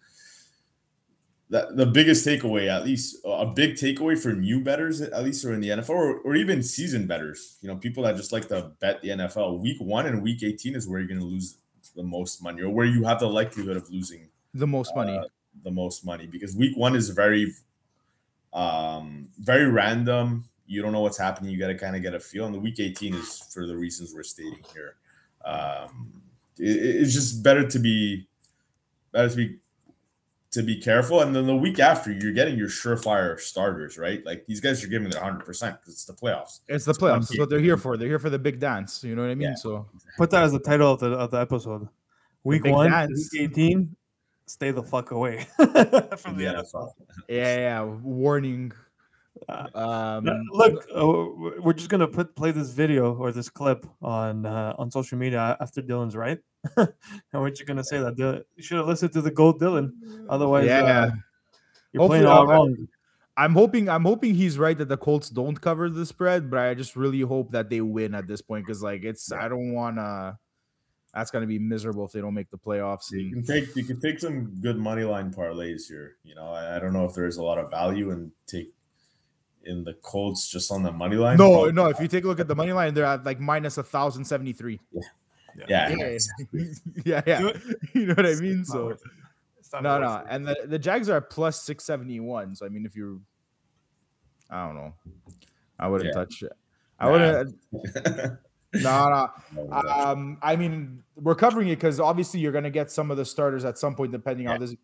[1.50, 5.56] that the biggest takeaway, at least a big takeaway for new betters, at least or
[5.56, 7.58] in the NFL, or, or even season betters.
[7.64, 9.60] You know, people that just like to bet the NFL.
[9.60, 11.58] Week one and week eighteen is where you're going to lose
[11.96, 15.18] the most money, or where you have the likelihood of losing the most money.
[15.18, 15.24] Uh,
[15.64, 17.52] the most money because week one is very
[18.54, 22.20] um very random you don't know what's happening you got to kind of get a
[22.20, 24.96] feel and the week 18 is for the reasons we're stating here
[25.46, 26.22] um
[26.58, 28.28] it, it's just better to be
[29.12, 29.58] better to be
[30.52, 34.46] to be careful and then the week after you're getting your surefire starters right like
[34.46, 37.50] these guys are giving their 100% because it's the playoffs it's the playoffs that's what
[37.50, 39.56] they're here for they're here for the big dance you know what i mean yeah.
[39.56, 41.88] so put that as the title of the, of the episode
[42.44, 43.30] week one dance.
[43.34, 43.96] week 18
[44.46, 46.54] stay the fuck away from the yeah.
[46.54, 46.92] NFL.
[47.28, 47.84] Yeah, yeah.
[47.84, 48.72] Warning.
[49.50, 54.46] Uh, um, look, uh, we're just gonna put play this video or this clip on
[54.46, 56.40] uh, on social media after Dylan's right,
[56.78, 56.88] and
[57.34, 59.92] we're just gonna say that Dylan, you should have listened to the gold Dylan.
[60.30, 61.12] Otherwise, yeah, uh,
[61.92, 62.88] you're Hopefully, playing all wrong.
[63.36, 66.74] I'm hoping I'm hoping he's right that the Colts don't cover the spread, but I
[66.74, 69.98] just really hope that they win at this point because like it's I don't want
[69.98, 70.38] to
[71.14, 73.12] that's going to be miserable if they don't make the playoffs.
[73.12, 76.18] You can take you can take some good money line parlays here.
[76.24, 78.74] You know, I, I don't know if there's a lot of value in take
[79.66, 81.38] in the Colts just on the money line.
[81.38, 81.88] No, no.
[81.88, 84.26] If you take a look at the money line, they're at like minus a thousand
[84.26, 84.80] seventy three.
[84.92, 85.02] Yeah.
[85.68, 85.90] Yeah.
[85.90, 86.18] Yeah.
[87.06, 87.52] yeah, yeah.
[87.94, 88.66] You know what I mean?
[88.66, 88.98] So
[89.82, 90.24] no, no.
[90.30, 92.56] And the, the Jags are plus six seventy one.
[92.56, 93.18] So I mean, if you're,
[94.50, 94.94] I don't know,
[95.80, 96.20] I wouldn't yeah.
[96.20, 96.54] touch it.
[97.00, 97.56] I wouldn't.
[98.76, 99.72] no, no.
[99.72, 103.26] Um, I mean, we're covering it because obviously you're going to get some of the
[103.26, 104.54] starters at some point, depending yeah.
[104.54, 104.76] on this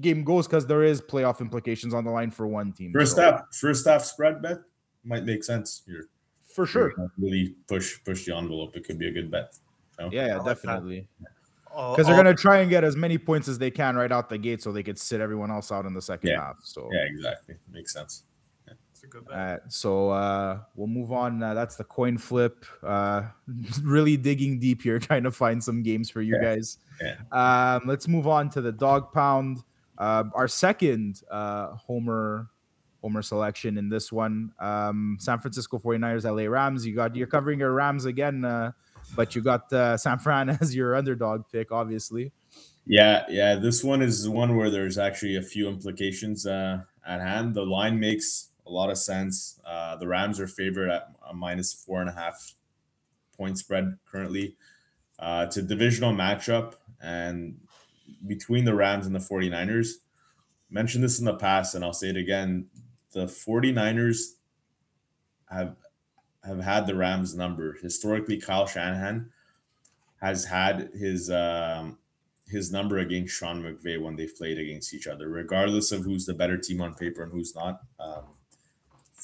[0.00, 2.92] game goes, because there is playoff implications on the line for one team.
[2.92, 3.22] First so.
[3.22, 4.58] half, first half spread bet
[5.04, 6.08] might make sense here.
[6.54, 6.94] For sure.
[7.18, 8.76] Really push push the envelope.
[8.76, 9.54] It could be a good bet.
[9.98, 10.08] So.
[10.12, 11.06] Yeah, yeah, definitely.
[11.68, 14.30] Because they're going to try and get as many points as they can right out
[14.30, 16.40] the gate, so they could sit everyone else out in the second yeah.
[16.40, 16.56] half.
[16.62, 18.22] So yeah, exactly, makes sense
[19.06, 19.36] a good bet.
[19.36, 21.42] Uh, so uh, we'll move on.
[21.42, 22.64] Uh, that's the coin flip.
[22.82, 23.22] Uh,
[23.82, 26.54] really digging deep here, trying to find some games for you yeah.
[26.54, 26.78] guys.
[27.00, 27.16] Yeah.
[27.76, 29.58] Um, let's move on to the dog pound.
[29.98, 32.48] Uh, our second uh, homer
[33.02, 34.52] homer selection in this one.
[34.58, 36.84] Um, San Francisco 49ers, LA Rams.
[36.84, 38.44] You got you're covering your Rams again.
[38.44, 38.72] Uh,
[39.14, 42.32] but you got uh, San Fran as your underdog pick, obviously.
[42.86, 43.56] Yeah, yeah.
[43.56, 47.54] This one is one where there's actually a few implications uh, at hand.
[47.54, 49.60] The line makes a lot of sense.
[49.64, 52.54] Uh, the Rams are favored at a minus four and a half
[53.36, 54.56] point spread currently.
[55.18, 57.58] Uh, it's a divisional matchup, and
[58.26, 59.94] between the Rams and the 49ers,
[60.70, 62.66] mentioned this in the past, and I'll say it again.
[63.12, 64.34] The 49ers
[65.50, 65.76] have
[66.44, 67.76] have had the Rams number.
[67.82, 69.30] Historically, Kyle Shanahan
[70.20, 71.98] has had his um,
[72.48, 76.34] his number against Sean McVay when they've played against each other, regardless of who's the
[76.34, 77.80] better team on paper and who's not.
[77.98, 78.24] Um,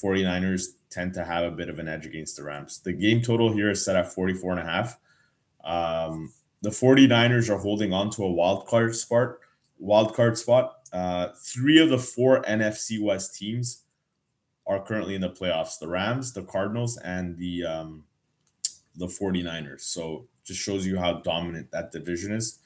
[0.01, 2.79] 49ers tend to have a bit of an edge against the Rams.
[2.79, 4.99] The game total here is set at 44 and a half.
[5.63, 6.33] Um,
[6.63, 9.35] the 49ers are holding on to a wild card spot.
[9.79, 10.75] Wild card spot.
[10.93, 13.83] Uh, three of the four NFC West teams
[14.65, 18.05] are currently in the playoffs: the Rams, the Cardinals, and the um,
[18.95, 19.81] the 49ers.
[19.81, 22.59] So just shows you how dominant that division is.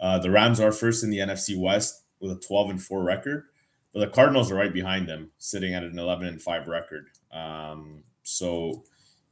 [0.00, 3.44] Uh, the Rams are first in the NFC West with a 12 and 4 record,
[3.92, 7.06] but the Cardinals are right behind them, sitting at an 11 and 5 record.
[7.32, 8.84] Um, so,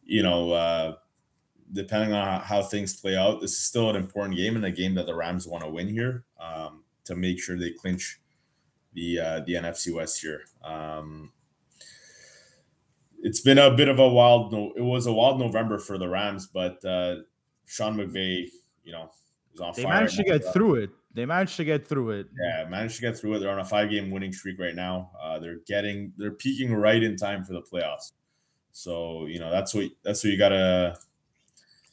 [0.04, 0.96] you know, uh,
[1.72, 4.94] depending on how things play out, this is still an important game and a game
[4.94, 8.20] that the Rams want to win here um, to make sure they clinch
[8.92, 10.42] the uh, the NFC West here.
[10.64, 11.32] Um,
[13.22, 14.52] it's been a bit of a wild.
[14.52, 17.16] No, it was a wild November for the Rams, but uh,
[17.64, 18.48] Sean McVay,
[18.84, 19.10] you know,
[19.52, 19.92] is on they fire.
[19.92, 20.90] They managed to get through it.
[21.14, 22.26] They managed to get through it.
[22.38, 23.38] Yeah, managed to get through it.
[23.38, 25.10] They're on a five-game winning streak right now.
[25.20, 28.12] Uh, they're getting, they're peaking right in time for the playoffs.
[28.76, 30.98] So you know that's what that's what you gotta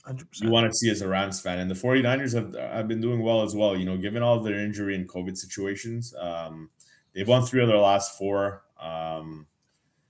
[0.08, 0.42] 100%.
[0.42, 1.60] you want to see as a Rams fan.
[1.60, 3.78] And the 49ers have have been doing well as well.
[3.78, 6.70] You know, given all their injury and COVID situations, um,
[7.14, 8.64] they've won three of their last four.
[8.80, 9.48] Um,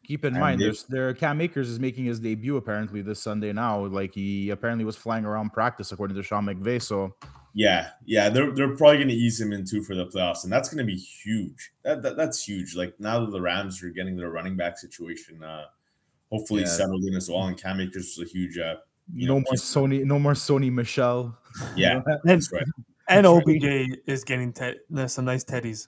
[0.05, 3.85] Keep in mind, there's there Cam Akers is making his debut apparently this Sunday now.
[3.85, 6.81] Like he apparently was flying around practice according to Sean McVay.
[6.81, 7.15] So
[7.53, 10.51] yeah, yeah, they're they're probably going to ease him in too for the playoffs, and
[10.51, 11.71] that's going to be huge.
[11.83, 12.75] That, that that's huge.
[12.75, 15.65] Like now that the Rams are getting their running back situation, uh,
[16.29, 16.67] hopefully yeah.
[16.67, 18.57] settled in as well, and Cam Akers is a huge.
[18.57, 18.75] Uh,
[19.13, 21.37] you no know, more Sony, no more Sony Michel.
[21.75, 22.65] Yeah, that's right.
[23.07, 25.87] And OBJ is getting te- some nice teddies.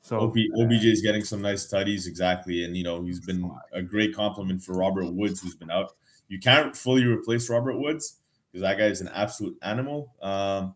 [0.00, 3.82] So OB, OBJ is getting some nice studies, exactly, and you know he's been a
[3.82, 5.92] great complement for Robert Woods, who's been out.
[6.28, 8.18] You can't fully replace Robert Woods
[8.50, 10.14] because that guy is an absolute animal.
[10.22, 10.74] Um,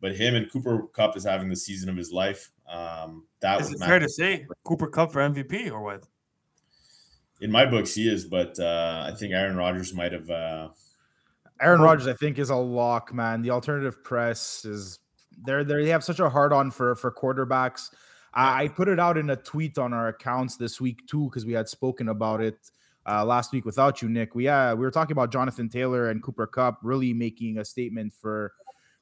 [0.00, 2.50] but him and Cooper Kupp is having the season of his life.
[2.68, 6.04] Um, that is was it fair to say Cooper Kupp for MVP or what?
[7.40, 10.28] In my books, he is, but uh, I think Aaron Rodgers might have.
[10.28, 10.68] Uh,
[11.62, 13.42] Aaron Rodgers, I think, is a lock, man.
[13.42, 14.98] The alternative press is
[15.44, 17.90] they're they have such a hard on for for quarterbacks.
[18.34, 21.46] I, I put it out in a tweet on our accounts this week too because
[21.46, 22.70] we had spoken about it
[23.08, 24.34] uh, last week without you, Nick.
[24.34, 28.12] We uh, we were talking about Jonathan Taylor and Cooper Kupp really making a statement
[28.12, 28.52] for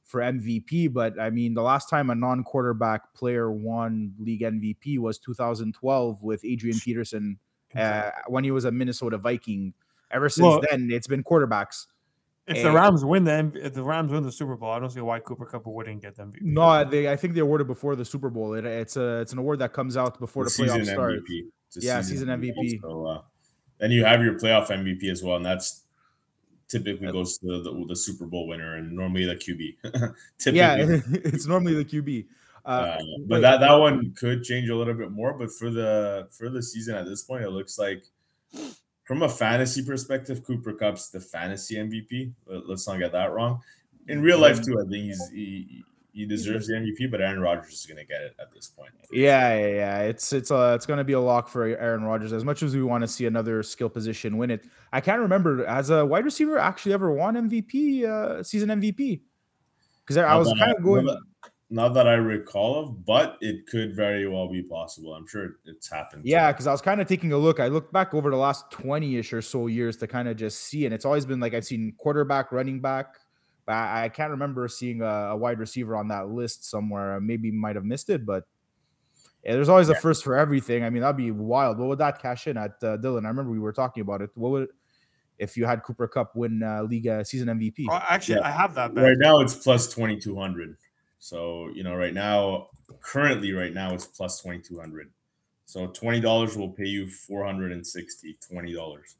[0.04, 0.92] for MVP.
[0.92, 6.44] But I mean, the last time a non-quarterback player won league MVP was 2012 with
[6.44, 7.38] Adrian Peterson
[7.76, 9.74] uh, when he was a Minnesota Viking.
[10.10, 11.86] Ever since well, then, it's been quarterbacks.
[12.50, 14.90] If and, the Rams win the if the Rams win the Super Bowl, I don't
[14.90, 16.32] see why Cooper Kupp wouldn't get them.
[16.40, 18.54] No, they I think they awarded before the Super Bowl.
[18.54, 21.20] It, it's a it's an award that comes out before the, the playoffs start.
[21.76, 22.54] Yeah, season, season MVP.
[22.58, 22.80] MVP.
[22.80, 23.22] So, uh,
[23.78, 25.84] then you have your playoff MVP as well, and that's
[26.66, 30.14] typically goes to the, the, Super Bowl winner and normally the QB.
[30.52, 32.26] yeah, it's normally the QB.
[32.64, 35.34] Uh, uh, but that that one could change a little bit more.
[35.34, 38.04] But for the for the season at this point, it looks like
[39.10, 42.32] from a fantasy perspective, Cooper Kupp's the fantasy MVP.
[42.46, 43.60] Let's not get that wrong.
[44.06, 47.72] In real life too, I think he's he, he deserves the MVP, but Aaron Rodgers
[47.72, 48.92] is going to get it at this point.
[49.10, 49.98] Yeah, yeah, yeah.
[50.02, 52.32] It's it's uh it's going to be a lock for Aaron Rodgers.
[52.32, 55.66] As much as we want to see another skill position win it, I can't remember
[55.66, 59.22] as a wide receiver actually ever won MVP uh, season MVP
[60.04, 61.08] because I, I was kind of going.
[61.72, 65.14] Not that I recall of, but it could very well be possible.
[65.14, 66.24] I'm sure it's happened.
[66.24, 67.60] Yeah, because I was kind of taking a look.
[67.60, 70.62] I looked back over the last 20 ish or so years to kind of just
[70.62, 73.14] see, and it's always been like I've seen quarterback, running back,
[73.66, 77.20] but I, I can't remember seeing a, a, wide receiver on that list somewhere.
[77.20, 78.44] Maybe might have missed it, but
[79.44, 79.94] yeah, there's always yeah.
[79.96, 80.82] a first for everything.
[80.82, 81.78] I mean, that'd be wild.
[81.78, 83.26] What would that cash in at uh, Dylan?
[83.26, 84.30] I remember we were talking about it.
[84.34, 84.68] What would
[85.38, 87.86] if you had Cooper Kupp win uh, league uh, season MVP?
[87.86, 88.48] Well, actually, yeah.
[88.48, 88.92] I have that.
[88.92, 89.04] Bet.
[89.04, 90.76] Right now, it's plus 2200.
[91.20, 92.68] So you know, right now,
[93.00, 95.10] currently, right now, it's plus 2200.
[95.66, 98.38] So twenty dollars will pay you 460.
[98.40, 99.14] Twenty dollars.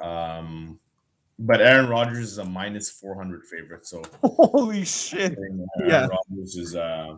[0.00, 0.78] Um,
[1.38, 3.86] but Aaron Rodgers is a minus 400 favorite.
[3.86, 5.36] So holy shit.
[5.36, 6.06] Aaron yeah.
[6.06, 7.16] Rodgers is uh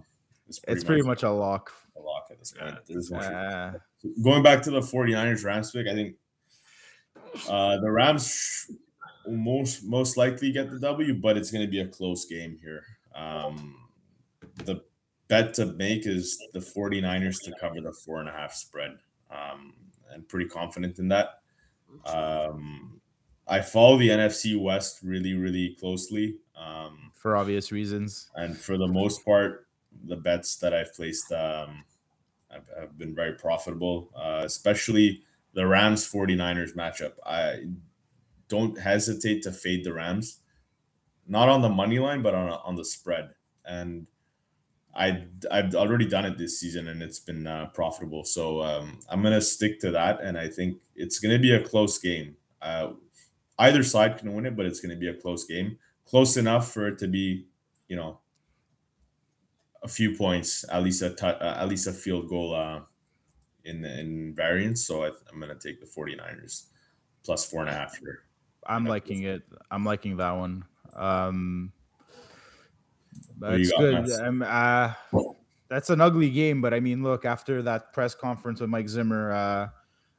[0.48, 1.72] is pretty it's pretty much, a lock.
[1.96, 2.52] A lock at this
[3.10, 3.22] point.
[3.22, 3.72] Yeah.
[4.22, 6.16] Going back to the 49ers Rams pick, I think
[7.48, 8.70] uh the Rams
[9.28, 12.82] most most likely get the W, but it's going to be a close game here.
[13.14, 13.76] Um,
[14.64, 14.82] the
[15.28, 18.98] bet to make is the 49ers to cover the four and a half spread.
[19.30, 19.74] Um,
[20.12, 21.40] and pretty confident in that.
[22.06, 23.00] Um,
[23.46, 26.36] I follow the NFC West really, really closely.
[26.56, 28.30] Um, for obvious reasons.
[28.36, 29.66] And for the most part,
[30.06, 31.84] the bets that I've placed um,
[32.50, 37.12] have, have been very profitable, uh, especially the Rams 49ers matchup.
[37.24, 37.66] I
[38.48, 40.40] don't hesitate to fade the Rams,
[41.26, 43.30] not on the money line, but on, on the spread.
[43.64, 44.06] And
[44.96, 48.24] I I've already done it this season and it's been uh, profitable.
[48.24, 51.98] So um, I'm gonna stick to that, and I think it's gonna be a close
[51.98, 52.36] game.
[52.62, 52.92] Uh,
[53.58, 56.86] either side can win it, but it's gonna be a close game, close enough for
[56.86, 57.46] it to be,
[57.88, 58.20] you know,
[59.82, 62.80] a few points, at least a t- uh, at least a field goal uh,
[63.64, 64.86] in in variance.
[64.86, 66.66] So I, am gonna take the 49ers
[67.24, 68.20] plus four and a half here.
[68.66, 69.42] I'm liking it.
[69.70, 70.64] I'm liking that one.
[70.94, 71.72] Um,
[73.38, 74.10] that's good.
[74.20, 74.92] Um, uh,
[75.68, 79.32] that's an ugly game, but I mean, look, after that press conference with Mike Zimmer,
[79.32, 79.68] uh,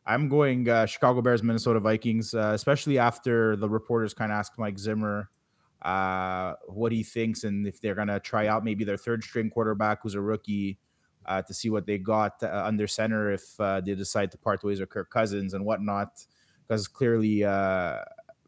[0.06, 4.58] I'm going uh, Chicago Bears, Minnesota Vikings, uh, especially after the reporters kind of asked
[4.58, 5.30] Mike Zimmer
[5.82, 9.50] uh, what he thinks and if they're going to try out maybe their third string
[9.50, 10.80] quarterback who's a rookie
[11.28, 14.64] uh, to see what they got uh, under center if uh, they decide to part
[14.64, 16.26] ways with Kirk Cousins and whatnot.
[16.68, 18.00] Because clearly, uh,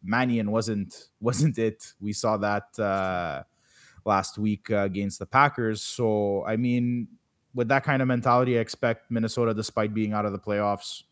[0.03, 1.93] Mannion wasn't wasn't it.
[1.99, 3.43] We saw that uh,
[4.07, 5.83] last week uh, against the Packers.
[5.83, 7.07] So, I mean,
[7.53, 11.03] with that kind of mentality, I expect Minnesota, despite being out of the playoffs,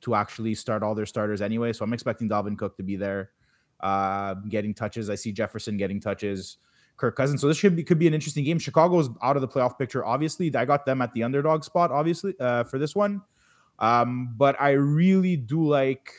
[0.00, 1.72] to actually start all their starters anyway.
[1.72, 3.30] So I'm expecting Dalvin Cook to be there,
[3.80, 5.10] uh, getting touches.
[5.10, 6.58] I see Jefferson getting touches,
[6.96, 7.40] Kirk Cousins.
[7.40, 8.58] So this should be could be an interesting game.
[8.60, 10.04] Chicago's out of the playoff picture.
[10.04, 11.90] Obviously, I got them at the underdog spot.
[11.90, 13.22] Obviously, uh, for this one,
[13.80, 16.12] um, but I really do like.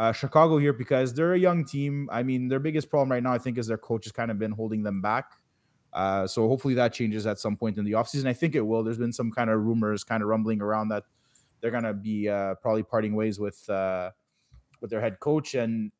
[0.00, 2.08] Uh, Chicago here because they're a young team.
[2.12, 4.38] I mean, their biggest problem right now, I think, is their coach has kind of
[4.38, 5.32] been holding them back.
[5.92, 8.26] Uh, so hopefully that changes at some point in the offseason.
[8.26, 8.82] I think it will.
[8.82, 11.04] There's been some kind of rumors kind of rumbling around that
[11.60, 14.10] they're gonna be uh, probably parting ways with uh,
[14.80, 15.54] with their head coach.
[15.54, 15.90] And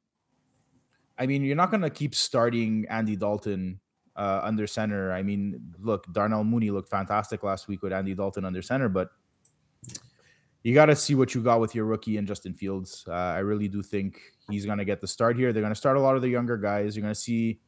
[1.19, 3.81] I mean, you're not gonna keep starting Andy Dalton
[4.19, 5.13] uh, under center.
[5.13, 9.11] I mean, look, Darnell Mooney looked fantastic last week with Andy Dalton under center, but
[10.65, 13.05] you got to see what you got with your rookie and Justin Fields.
[13.09, 14.21] Uh, I really do think
[14.51, 15.53] he's going to get the start here.
[15.53, 16.97] They're going to start a lot of the younger guys.
[16.97, 17.61] You're going to see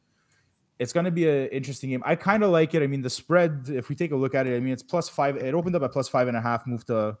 [0.81, 2.01] it's going to be an interesting game.
[2.03, 2.81] I kind of like it.
[2.81, 5.07] I mean, the spread, if we take a look at it, I mean, it's plus
[5.07, 5.37] five.
[5.37, 7.15] It opened up at plus five and a half, moved to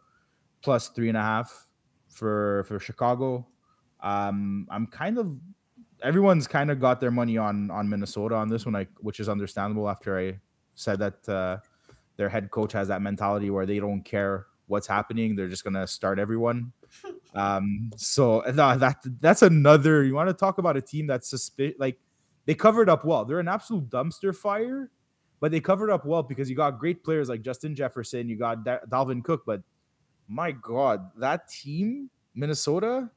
[0.63, 1.67] plus three and a half
[2.09, 3.45] for for Chicago.
[4.01, 5.37] Um, I'm kind of
[6.01, 9.29] everyone's kind of got their money on on Minnesota on this one, like which is
[9.29, 10.39] understandable after I
[10.73, 11.57] said that uh,
[12.17, 15.85] their head coach has that mentality where they don't care what's happening; they're just gonna
[15.85, 16.73] start everyone.
[17.33, 20.03] Um, so that that's another.
[20.03, 21.97] You want to talk about a team that's suspicious, like
[22.45, 23.25] they covered up well.
[23.25, 24.91] They're an absolute dumpster fire,
[25.39, 28.63] but they covered up well because you got great players like Justin Jefferson, you got
[28.63, 29.61] da- Dalvin Cook, but
[30.27, 33.09] my God, that team, Minnesota,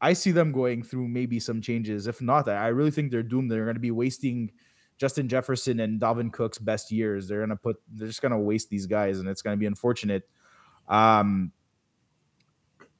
[0.00, 2.06] I see them going through maybe some changes.
[2.06, 3.50] If not, I really think they're doomed.
[3.50, 4.50] They're going to be wasting
[4.98, 7.28] Justin Jefferson and Dalvin Cook's best years.
[7.28, 9.58] They're going to put, they're just going to waste these guys, and it's going to
[9.58, 10.28] be unfortunate.
[10.88, 11.52] Um,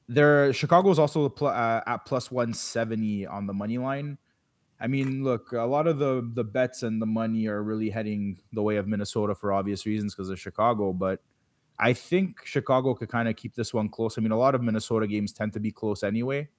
[0.07, 4.17] there, Chicago is also pl- uh, at plus 170 on the money line.
[4.79, 8.39] I mean, look, a lot of the the bets and the money are really heading
[8.53, 11.19] the way of Minnesota for obvious reasons because of Chicago, but
[11.79, 14.17] I think Chicago could kind of keep this one close.
[14.17, 16.49] I mean, a lot of Minnesota games tend to be close anyway.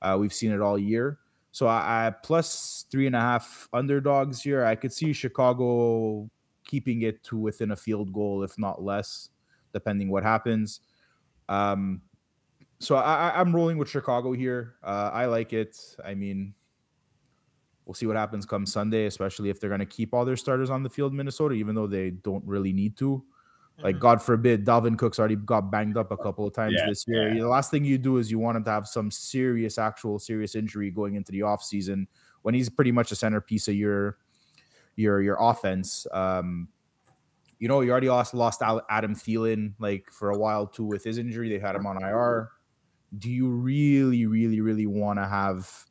[0.00, 1.18] Uh, we've seen it all year.
[1.52, 4.64] So I, I plus three and a half underdogs here.
[4.64, 6.28] I could see Chicago
[6.64, 9.28] keeping it to within a field goal, if not less,
[9.72, 10.80] depending what happens.
[11.48, 12.02] Um,
[12.80, 14.74] so I, I'm rolling with Chicago here.
[14.82, 15.78] Uh, I like it.
[16.04, 16.54] I mean,
[17.86, 20.70] We'll see what happens come Sunday, especially if they're going to keep all their starters
[20.70, 23.22] on the field, Minnesota, even though they don't really need to.
[23.82, 24.02] Like, mm-hmm.
[24.02, 27.34] God forbid, Dalvin Cook's already got banged up a couple of times yeah, this year.
[27.34, 27.40] Yeah.
[27.40, 30.54] The last thing you do is you want him to have some serious, actual serious
[30.54, 32.06] injury going into the offseason
[32.42, 34.18] when he's pretty much a centerpiece of your
[34.96, 36.06] your your offense.
[36.12, 36.68] Um,
[37.58, 41.18] you know, you already lost lost Adam Thielen like for a while too with his
[41.18, 41.48] injury.
[41.48, 42.50] They had him on IR.
[43.16, 45.86] Do you really, really, really want to have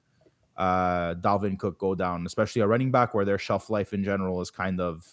[0.57, 4.41] uh, Dalvin Cook go down, especially a running back where their shelf life in general
[4.41, 5.07] is kind of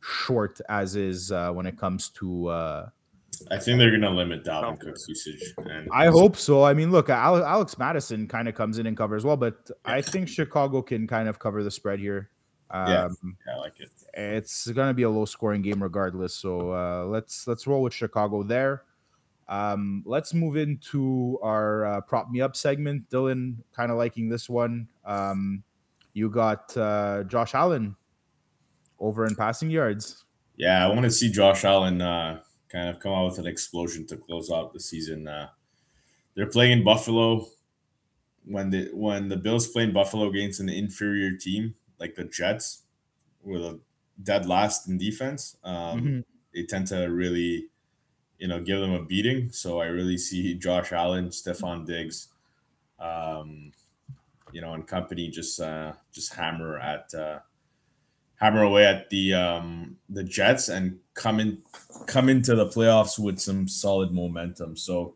[0.00, 2.48] short as is uh, when it comes to.
[2.48, 2.88] Uh,
[3.50, 5.54] I think they're going to limit Dalvin Cook's usage.
[5.58, 6.64] And I hope so.
[6.64, 9.94] I mean, look, Alex Mattison kind of comes in and covers well, but yeah.
[9.94, 12.30] I think Chicago can kind of cover the spread here.
[12.70, 12.86] Um,
[13.46, 13.88] yeah, I like it.
[14.14, 16.34] It's going to be a low scoring game regardless.
[16.34, 18.84] So uh, let's let's roll with Chicago there.
[19.48, 23.08] Um, let's move into our uh, prop me up segment.
[23.10, 24.88] Dylan, kind of liking this one.
[25.04, 25.62] Um,
[26.14, 27.96] you got uh, Josh Allen
[28.98, 30.24] over in passing yards.
[30.56, 34.06] Yeah, I want to see Josh Allen uh, kind of come out with an explosion
[34.06, 35.28] to close out the season.
[35.28, 35.48] Uh,
[36.34, 37.46] they're playing in Buffalo.
[38.44, 42.82] When the when the Bills play in Buffalo against an inferior team like the Jets,
[43.42, 43.80] with a
[44.22, 46.20] dead last in defense, um, mm-hmm.
[46.54, 47.66] they tend to really,
[48.42, 49.52] you know, give them a beating.
[49.52, 52.26] So I really see Josh Allen, Stefon Diggs,
[52.98, 53.70] um,
[54.50, 57.38] you know, and company just uh, just hammer at uh,
[58.40, 61.62] hammer away at the um, the Jets and come in
[62.08, 64.76] come into the playoffs with some solid momentum.
[64.76, 65.14] So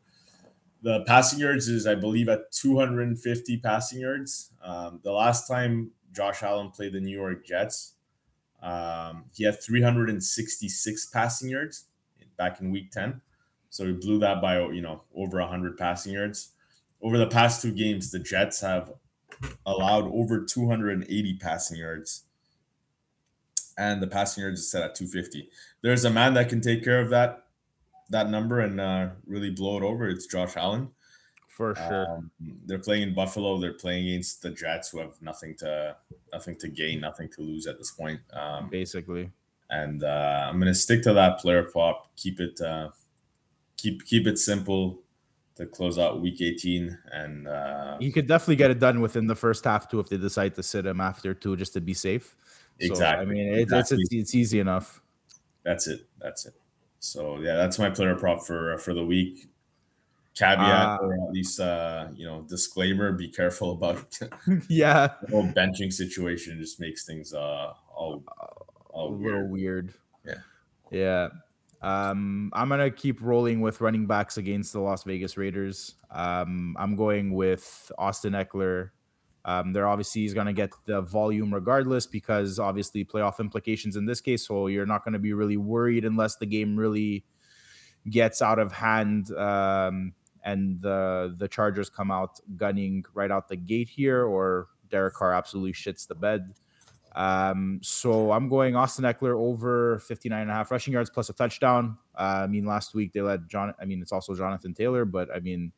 [0.82, 4.52] the passing yards is, I believe, at 250 passing yards.
[4.62, 7.94] Um, the last time Josh Allen played the New York Jets,
[8.62, 11.86] um, he had 366 passing yards
[12.36, 13.20] back in Week 10.
[13.70, 16.52] So we blew that by you know over 100 passing yards.
[17.02, 18.92] Over the past two games, the Jets have
[19.66, 22.24] allowed over 280 passing yards
[23.78, 25.48] and the passing yards is set at 250.
[25.82, 27.42] There's a man that can take care of that
[28.10, 30.08] that number and uh, really blow it over.
[30.08, 30.90] It's Josh Allen.
[31.48, 32.06] For sure.
[32.08, 32.30] Um,
[32.66, 33.58] they're playing in Buffalo.
[33.58, 35.96] They're playing against the Jets, who have nothing to
[36.32, 38.20] nothing to gain, nothing to lose at this point.
[38.32, 39.30] Um, Basically.
[39.70, 42.14] And uh, I'm gonna stick to that player prop.
[42.16, 42.90] Keep it uh,
[43.76, 45.00] keep keep it simple
[45.56, 49.34] to close out week 18 and uh, you could definitely get it done within the
[49.34, 52.36] first half too if they decide to sit him after two just to be safe
[52.78, 53.24] Exactly.
[53.24, 53.98] So, I mean, it, exactly.
[54.00, 55.00] it's, it's easy enough.
[55.64, 56.06] That's it.
[56.20, 56.54] That's it.
[57.00, 59.48] So yeah, that's my player prop for for the week.
[60.34, 64.18] Caveat uh, or at least uh, you know disclaimer: be careful about
[64.68, 66.58] yeah the whole benching situation.
[66.60, 68.22] Just makes things uh all,
[68.96, 69.92] all a little weird.
[70.24, 70.40] Yeah,
[70.90, 71.28] yeah.
[71.82, 75.94] Um, I'm gonna keep rolling with running backs against the Las Vegas Raiders.
[76.10, 78.90] Um, I'm going with Austin Ekeler.
[79.46, 84.04] um, they're obviously he's going to get the volume regardless because obviously playoff implications in
[84.04, 84.44] this case.
[84.46, 87.24] So you're not going to be really worried unless the game really
[88.10, 93.56] gets out of hand um, and the the Chargers come out gunning right out the
[93.56, 96.54] gate here, or Derek Carr absolutely shits the bed.
[97.16, 101.32] Um, so I'm going Austin Ekeler over 59 and a half rushing yards plus a
[101.32, 101.96] touchdown.
[102.14, 105.34] Uh, I mean, last week they let John, I mean, it's also Jonathan Taylor, but
[105.34, 105.72] I mean,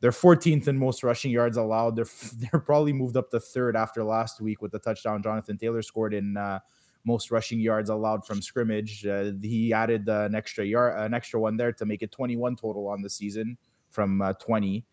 [0.00, 1.96] they're 14th in most rushing yards allowed.
[1.96, 2.06] They're
[2.36, 6.14] they're probably moved up to third after last week with the touchdown Jonathan Taylor scored
[6.14, 6.60] in uh,
[7.04, 9.04] most rushing yards allowed from scrimmage.
[9.04, 12.86] Uh, he added an extra yard, an extra one there to make it 21 total
[12.86, 13.58] on the season
[13.90, 14.84] from uh, 20.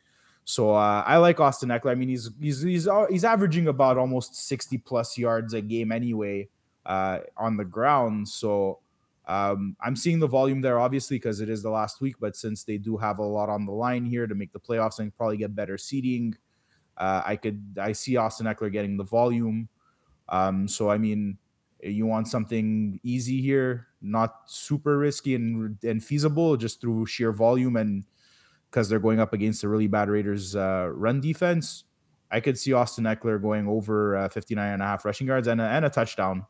[0.46, 1.92] So uh, I like Austin Ekeler.
[1.92, 5.92] I mean, he's he's he's uh, he's averaging about almost 60 plus yards a game
[5.92, 6.48] anyway
[6.86, 8.30] on the ground.
[8.30, 8.80] So
[9.28, 12.16] um, I'm seeing the volume there, obviously, because it is the last week.
[12.20, 15.00] But since they do have a lot on the line here to make the playoffs
[15.00, 16.36] and probably get better seating,
[16.98, 19.68] uh, I could I see Austin Ekeler getting the volume.
[20.30, 21.38] Um, so I mean,
[21.82, 27.78] you want something easy here, not super risky and and feasible, just through sheer volume
[27.78, 28.04] and
[28.70, 31.86] because they're going up against a really bad Raiders uh, run defense.
[32.32, 35.62] I could see Austin Ekeler going over uh, 59 and a half rushing yards and
[35.62, 36.46] a, and a touchdown.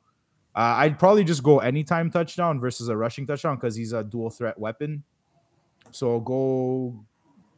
[0.56, 4.30] Uh, I'd probably just go anytime touchdown versus a rushing touchdown because he's a dual
[4.30, 5.04] threat weapon.
[5.92, 7.06] So go,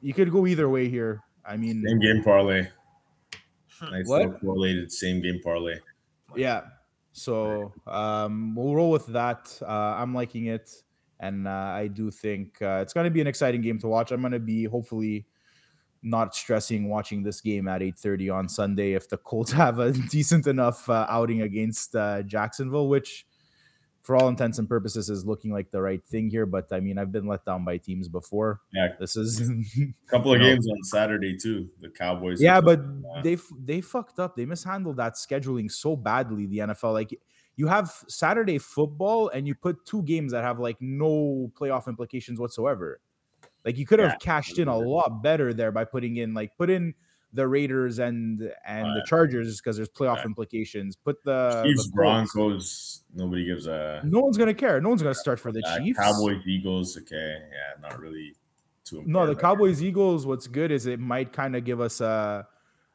[0.01, 1.23] you could go either way here.
[1.45, 2.67] I mean, same game parlay.
[3.81, 4.39] Nice what?
[4.41, 5.77] correlated same game parlay.
[6.35, 6.61] Yeah.
[7.11, 9.57] So um, we'll roll with that.
[9.61, 10.69] Uh, I'm liking it,
[11.19, 14.11] and uh, I do think uh, it's going to be an exciting game to watch.
[14.11, 15.25] I'm going to be hopefully
[16.03, 20.47] not stressing watching this game at 8:30 on Sunday if the Colts have a decent
[20.47, 23.25] enough uh, outing against uh, Jacksonville, which
[24.07, 26.45] for all intents and purposes is looking like the right thing here.
[26.45, 28.61] But I mean, I've been let down by teams before.
[28.73, 29.53] Yeah, this is a
[30.07, 30.73] couple of games know.
[30.73, 31.69] on Saturday too.
[31.81, 32.41] The Cowboys.
[32.41, 32.79] Yeah, but
[33.23, 34.35] they they fucked up.
[34.35, 36.45] They mishandled that scheduling so badly.
[36.45, 37.19] The NFL, like
[37.57, 42.39] you have Saturday football, and you put two games that have like no playoff implications
[42.39, 43.01] whatsoever.
[43.65, 44.17] Like you could have yeah.
[44.17, 46.93] cashed in a lot better there by putting in like put in
[47.33, 50.95] the Raiders and and the Chargers because there's playoff implications.
[50.95, 53.01] Put the Chiefs the Broncos.
[53.13, 54.01] Nobody gives a.
[54.05, 54.79] No one's gonna care.
[54.79, 55.99] No one's gonna start for the uh, Chiefs.
[55.99, 56.97] Cowboys Eagles.
[56.97, 58.33] Okay, yeah, not really.
[58.85, 60.25] Too no, the Cowboys Eagles.
[60.25, 62.47] What's good is it might kind of give us a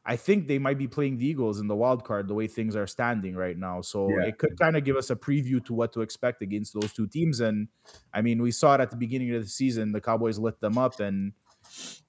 [0.05, 2.75] I think they might be playing the Eagles in the wild card the way things
[2.75, 3.79] are standing right now.
[3.81, 4.25] So yeah.
[4.25, 7.07] it could kind of give us a preview to what to expect against those two
[7.07, 7.39] teams.
[7.39, 7.69] And
[8.13, 9.93] I mean, we saw it at the beginning of the season.
[9.93, 11.31] The Cowboys lit them up, and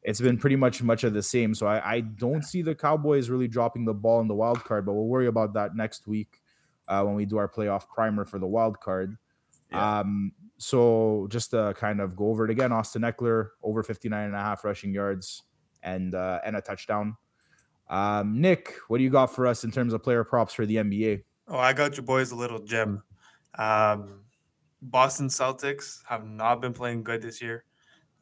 [0.03, 1.55] it's been pretty much much of the same.
[1.55, 4.87] So I, I don't see the Cowboys really dropping the ball in the wild card,
[4.87, 6.41] but we'll worry about that next week
[6.89, 9.17] uh, when we do our playoff primer for the wild card.
[9.71, 10.01] Yeah.
[10.01, 14.35] Um, so just to kind of go over it again, Austin Ekeler over 59 and
[14.35, 15.43] a half rushing yards
[15.83, 17.17] and uh, and a touchdown.
[17.89, 20.76] Um, Nick, what do you got for us in terms of player props for the
[20.76, 21.22] NBA?
[21.49, 23.03] Oh, I got your boys a little gem.
[23.59, 24.20] Um,
[24.80, 27.64] Boston Celtics have not been playing good this year,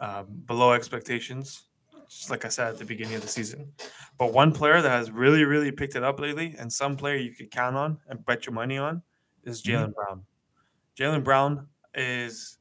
[0.00, 1.64] um, below expectations,
[2.08, 3.72] just like I said at the beginning of the season.
[4.18, 7.32] But one player that has really, really picked it up lately, and some player you
[7.32, 9.02] could count on and bet your money on,
[9.44, 9.92] is Jaylen mm-hmm.
[9.92, 10.22] Brown.
[10.98, 12.58] Jaylen Brown is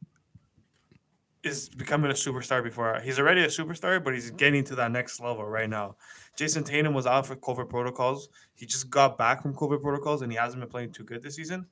[1.43, 5.19] is becoming a superstar before he's already a superstar, but he's getting to that next
[5.19, 5.95] level right now.
[6.37, 8.29] Jayson Tatum was out for COVID protocols.
[8.55, 11.35] He just got back from COVID protocols and he hasn't been playing too good this
[11.35, 11.67] season.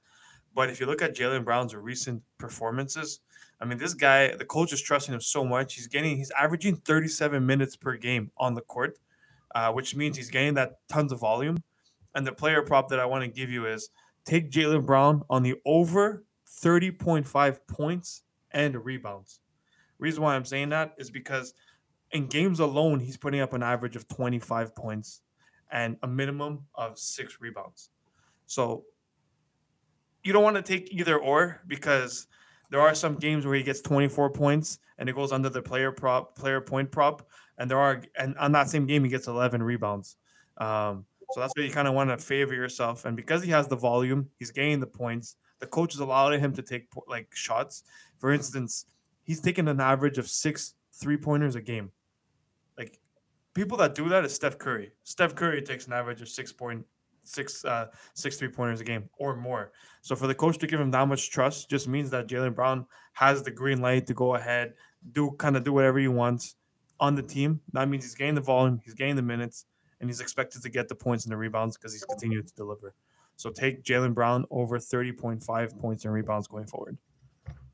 [0.54, 3.20] But if you look at Jaylen Brown's recent performances,
[3.62, 5.76] I mean, this guy, the coach is trusting him so much.
[5.76, 8.98] He's getting, he's averaging 37 minutes per game on the court,
[9.54, 11.58] uh, which means he's getting that tons of volume.
[12.16, 13.90] And the player prop that I want to give you is
[14.26, 19.40] take Jaylen Brown on the over 30.5 points and rebounds.
[20.00, 21.54] Reason why I'm saying that is because
[22.12, 25.22] in games alone, he's putting up an average of 25 points
[25.72, 27.90] and a minimum of six rebounds.
[28.46, 28.86] So
[30.24, 32.28] you don't want to take either or because
[32.72, 35.92] there are some games where he gets 24 points and it goes under the player
[35.92, 39.62] prop, player point prop, and there are and on that same game he gets 11
[39.62, 40.18] rebounds.
[40.58, 43.06] Um, so that's where you kind of want to favor yourself.
[43.06, 45.36] And because he has the volume, he's gaining the points.
[45.60, 47.84] The coach is allowing him to take like shots.
[48.18, 48.86] For instance,
[49.24, 51.92] he's taking an average of six three pointers a game.
[52.80, 52.98] Like
[53.54, 54.92] people that do that is Steph Curry.
[55.04, 56.86] Steph Curry takes an average of six point
[57.22, 59.72] six uh six three pointers a game or more.
[60.02, 62.86] So for the coach to give him that much trust just means that Jaylen Brown
[63.14, 64.74] has the green light to go ahead,
[65.12, 66.56] do kind of do whatever he wants
[67.00, 67.60] on the team.
[67.74, 69.66] That means he's gaining the volume, he's gaining the minutes,
[70.00, 72.96] and he's expected to get the points and the rebounds because he's continued to deliver.
[73.36, 76.98] So take Jaylen Brown over 30.5 points and rebounds going forward.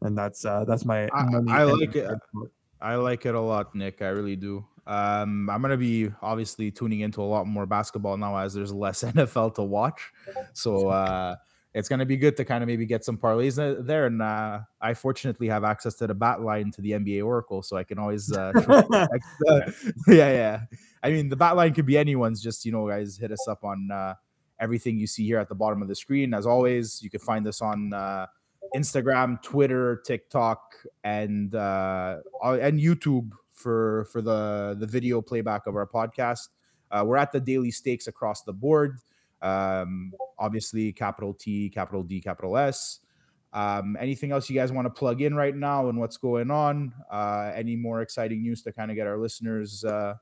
[0.02, 2.12] And that's uh that's my I, I like it.
[2.82, 4.02] I like it a lot, Nick.
[4.02, 4.66] I really do.
[4.88, 9.04] Um, I'm gonna be obviously tuning into a lot more basketball now as there's less
[9.04, 10.12] NFL to watch.
[10.54, 11.36] So uh,
[11.74, 13.56] it's gonna be good to kind of maybe get some parlays
[13.86, 14.06] there.
[14.06, 17.78] And uh, I fortunately have access to the bat line to the NBA Oracle, so
[17.78, 18.52] I can always uh,
[20.08, 20.62] yeah, yeah.
[21.02, 22.42] I mean, the bat line could be anyone's.
[22.42, 24.14] Just you know, guys, hit us up on uh,
[24.60, 26.34] everything you see here at the bottom of the screen.
[26.34, 27.94] As always, you can find us on.
[27.94, 28.28] Uh,
[28.76, 35.88] Instagram, Twitter, TikTok, and uh, and YouTube for for the the video playback of our
[35.88, 36.50] podcast.
[36.92, 39.00] Uh, we're at the daily stakes across the board.
[39.42, 43.00] Um, obviously, capital T, capital D, capital S.
[43.54, 46.94] Um, anything else you guys want to plug in right now and what's going on?
[47.10, 50.16] Uh, any more exciting news to kind of get our listeners uh,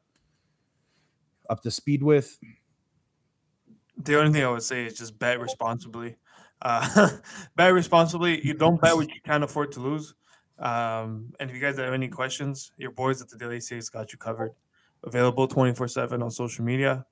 [1.50, 2.38] up to speed with?
[3.98, 6.16] The only thing I would say is just bet responsibly.
[6.62, 7.10] Uh,
[7.56, 8.46] bet responsibly.
[8.46, 10.14] You don't bet what you can't afford to lose.
[10.60, 14.12] Um, and if you guys have any questions, your boys at the Daily Stakes got
[14.12, 14.54] you covered.
[15.04, 17.06] Available 24 7 on social media.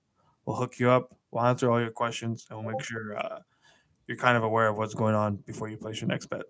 [0.46, 1.16] We'll hook you up.
[1.32, 3.39] We'll answer all your questions and we'll make sure uh,
[4.08, 6.44] you're kind of aware of what's going on before you place your next bet.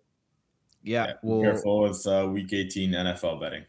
[0.84, 3.66] Yeah, yeah well, careful with uh, week 18 NFL betting.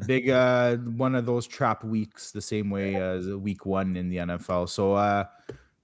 [0.06, 4.18] big uh, one of those trap weeks, the same way as week one in the
[4.18, 4.68] NFL.
[4.70, 5.24] So, uh,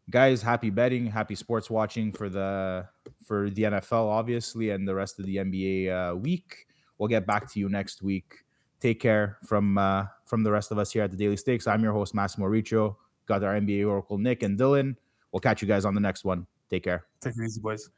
[0.08, 2.86] guys, happy betting, happy sports watching for the
[3.26, 6.66] for the NFL, obviously, and the rest of the NBA uh, week.
[7.00, 8.44] We'll get back to you next week.
[8.78, 11.66] Take care from uh, from the rest of us here at the Daily Stakes.
[11.66, 12.98] I'm your host Massimo Riccio.
[13.24, 14.96] Got our NBA Oracle Nick and Dylan.
[15.32, 16.46] We'll catch you guys on the next one.
[16.68, 17.06] Take care.
[17.22, 17.88] Take it easy, boys.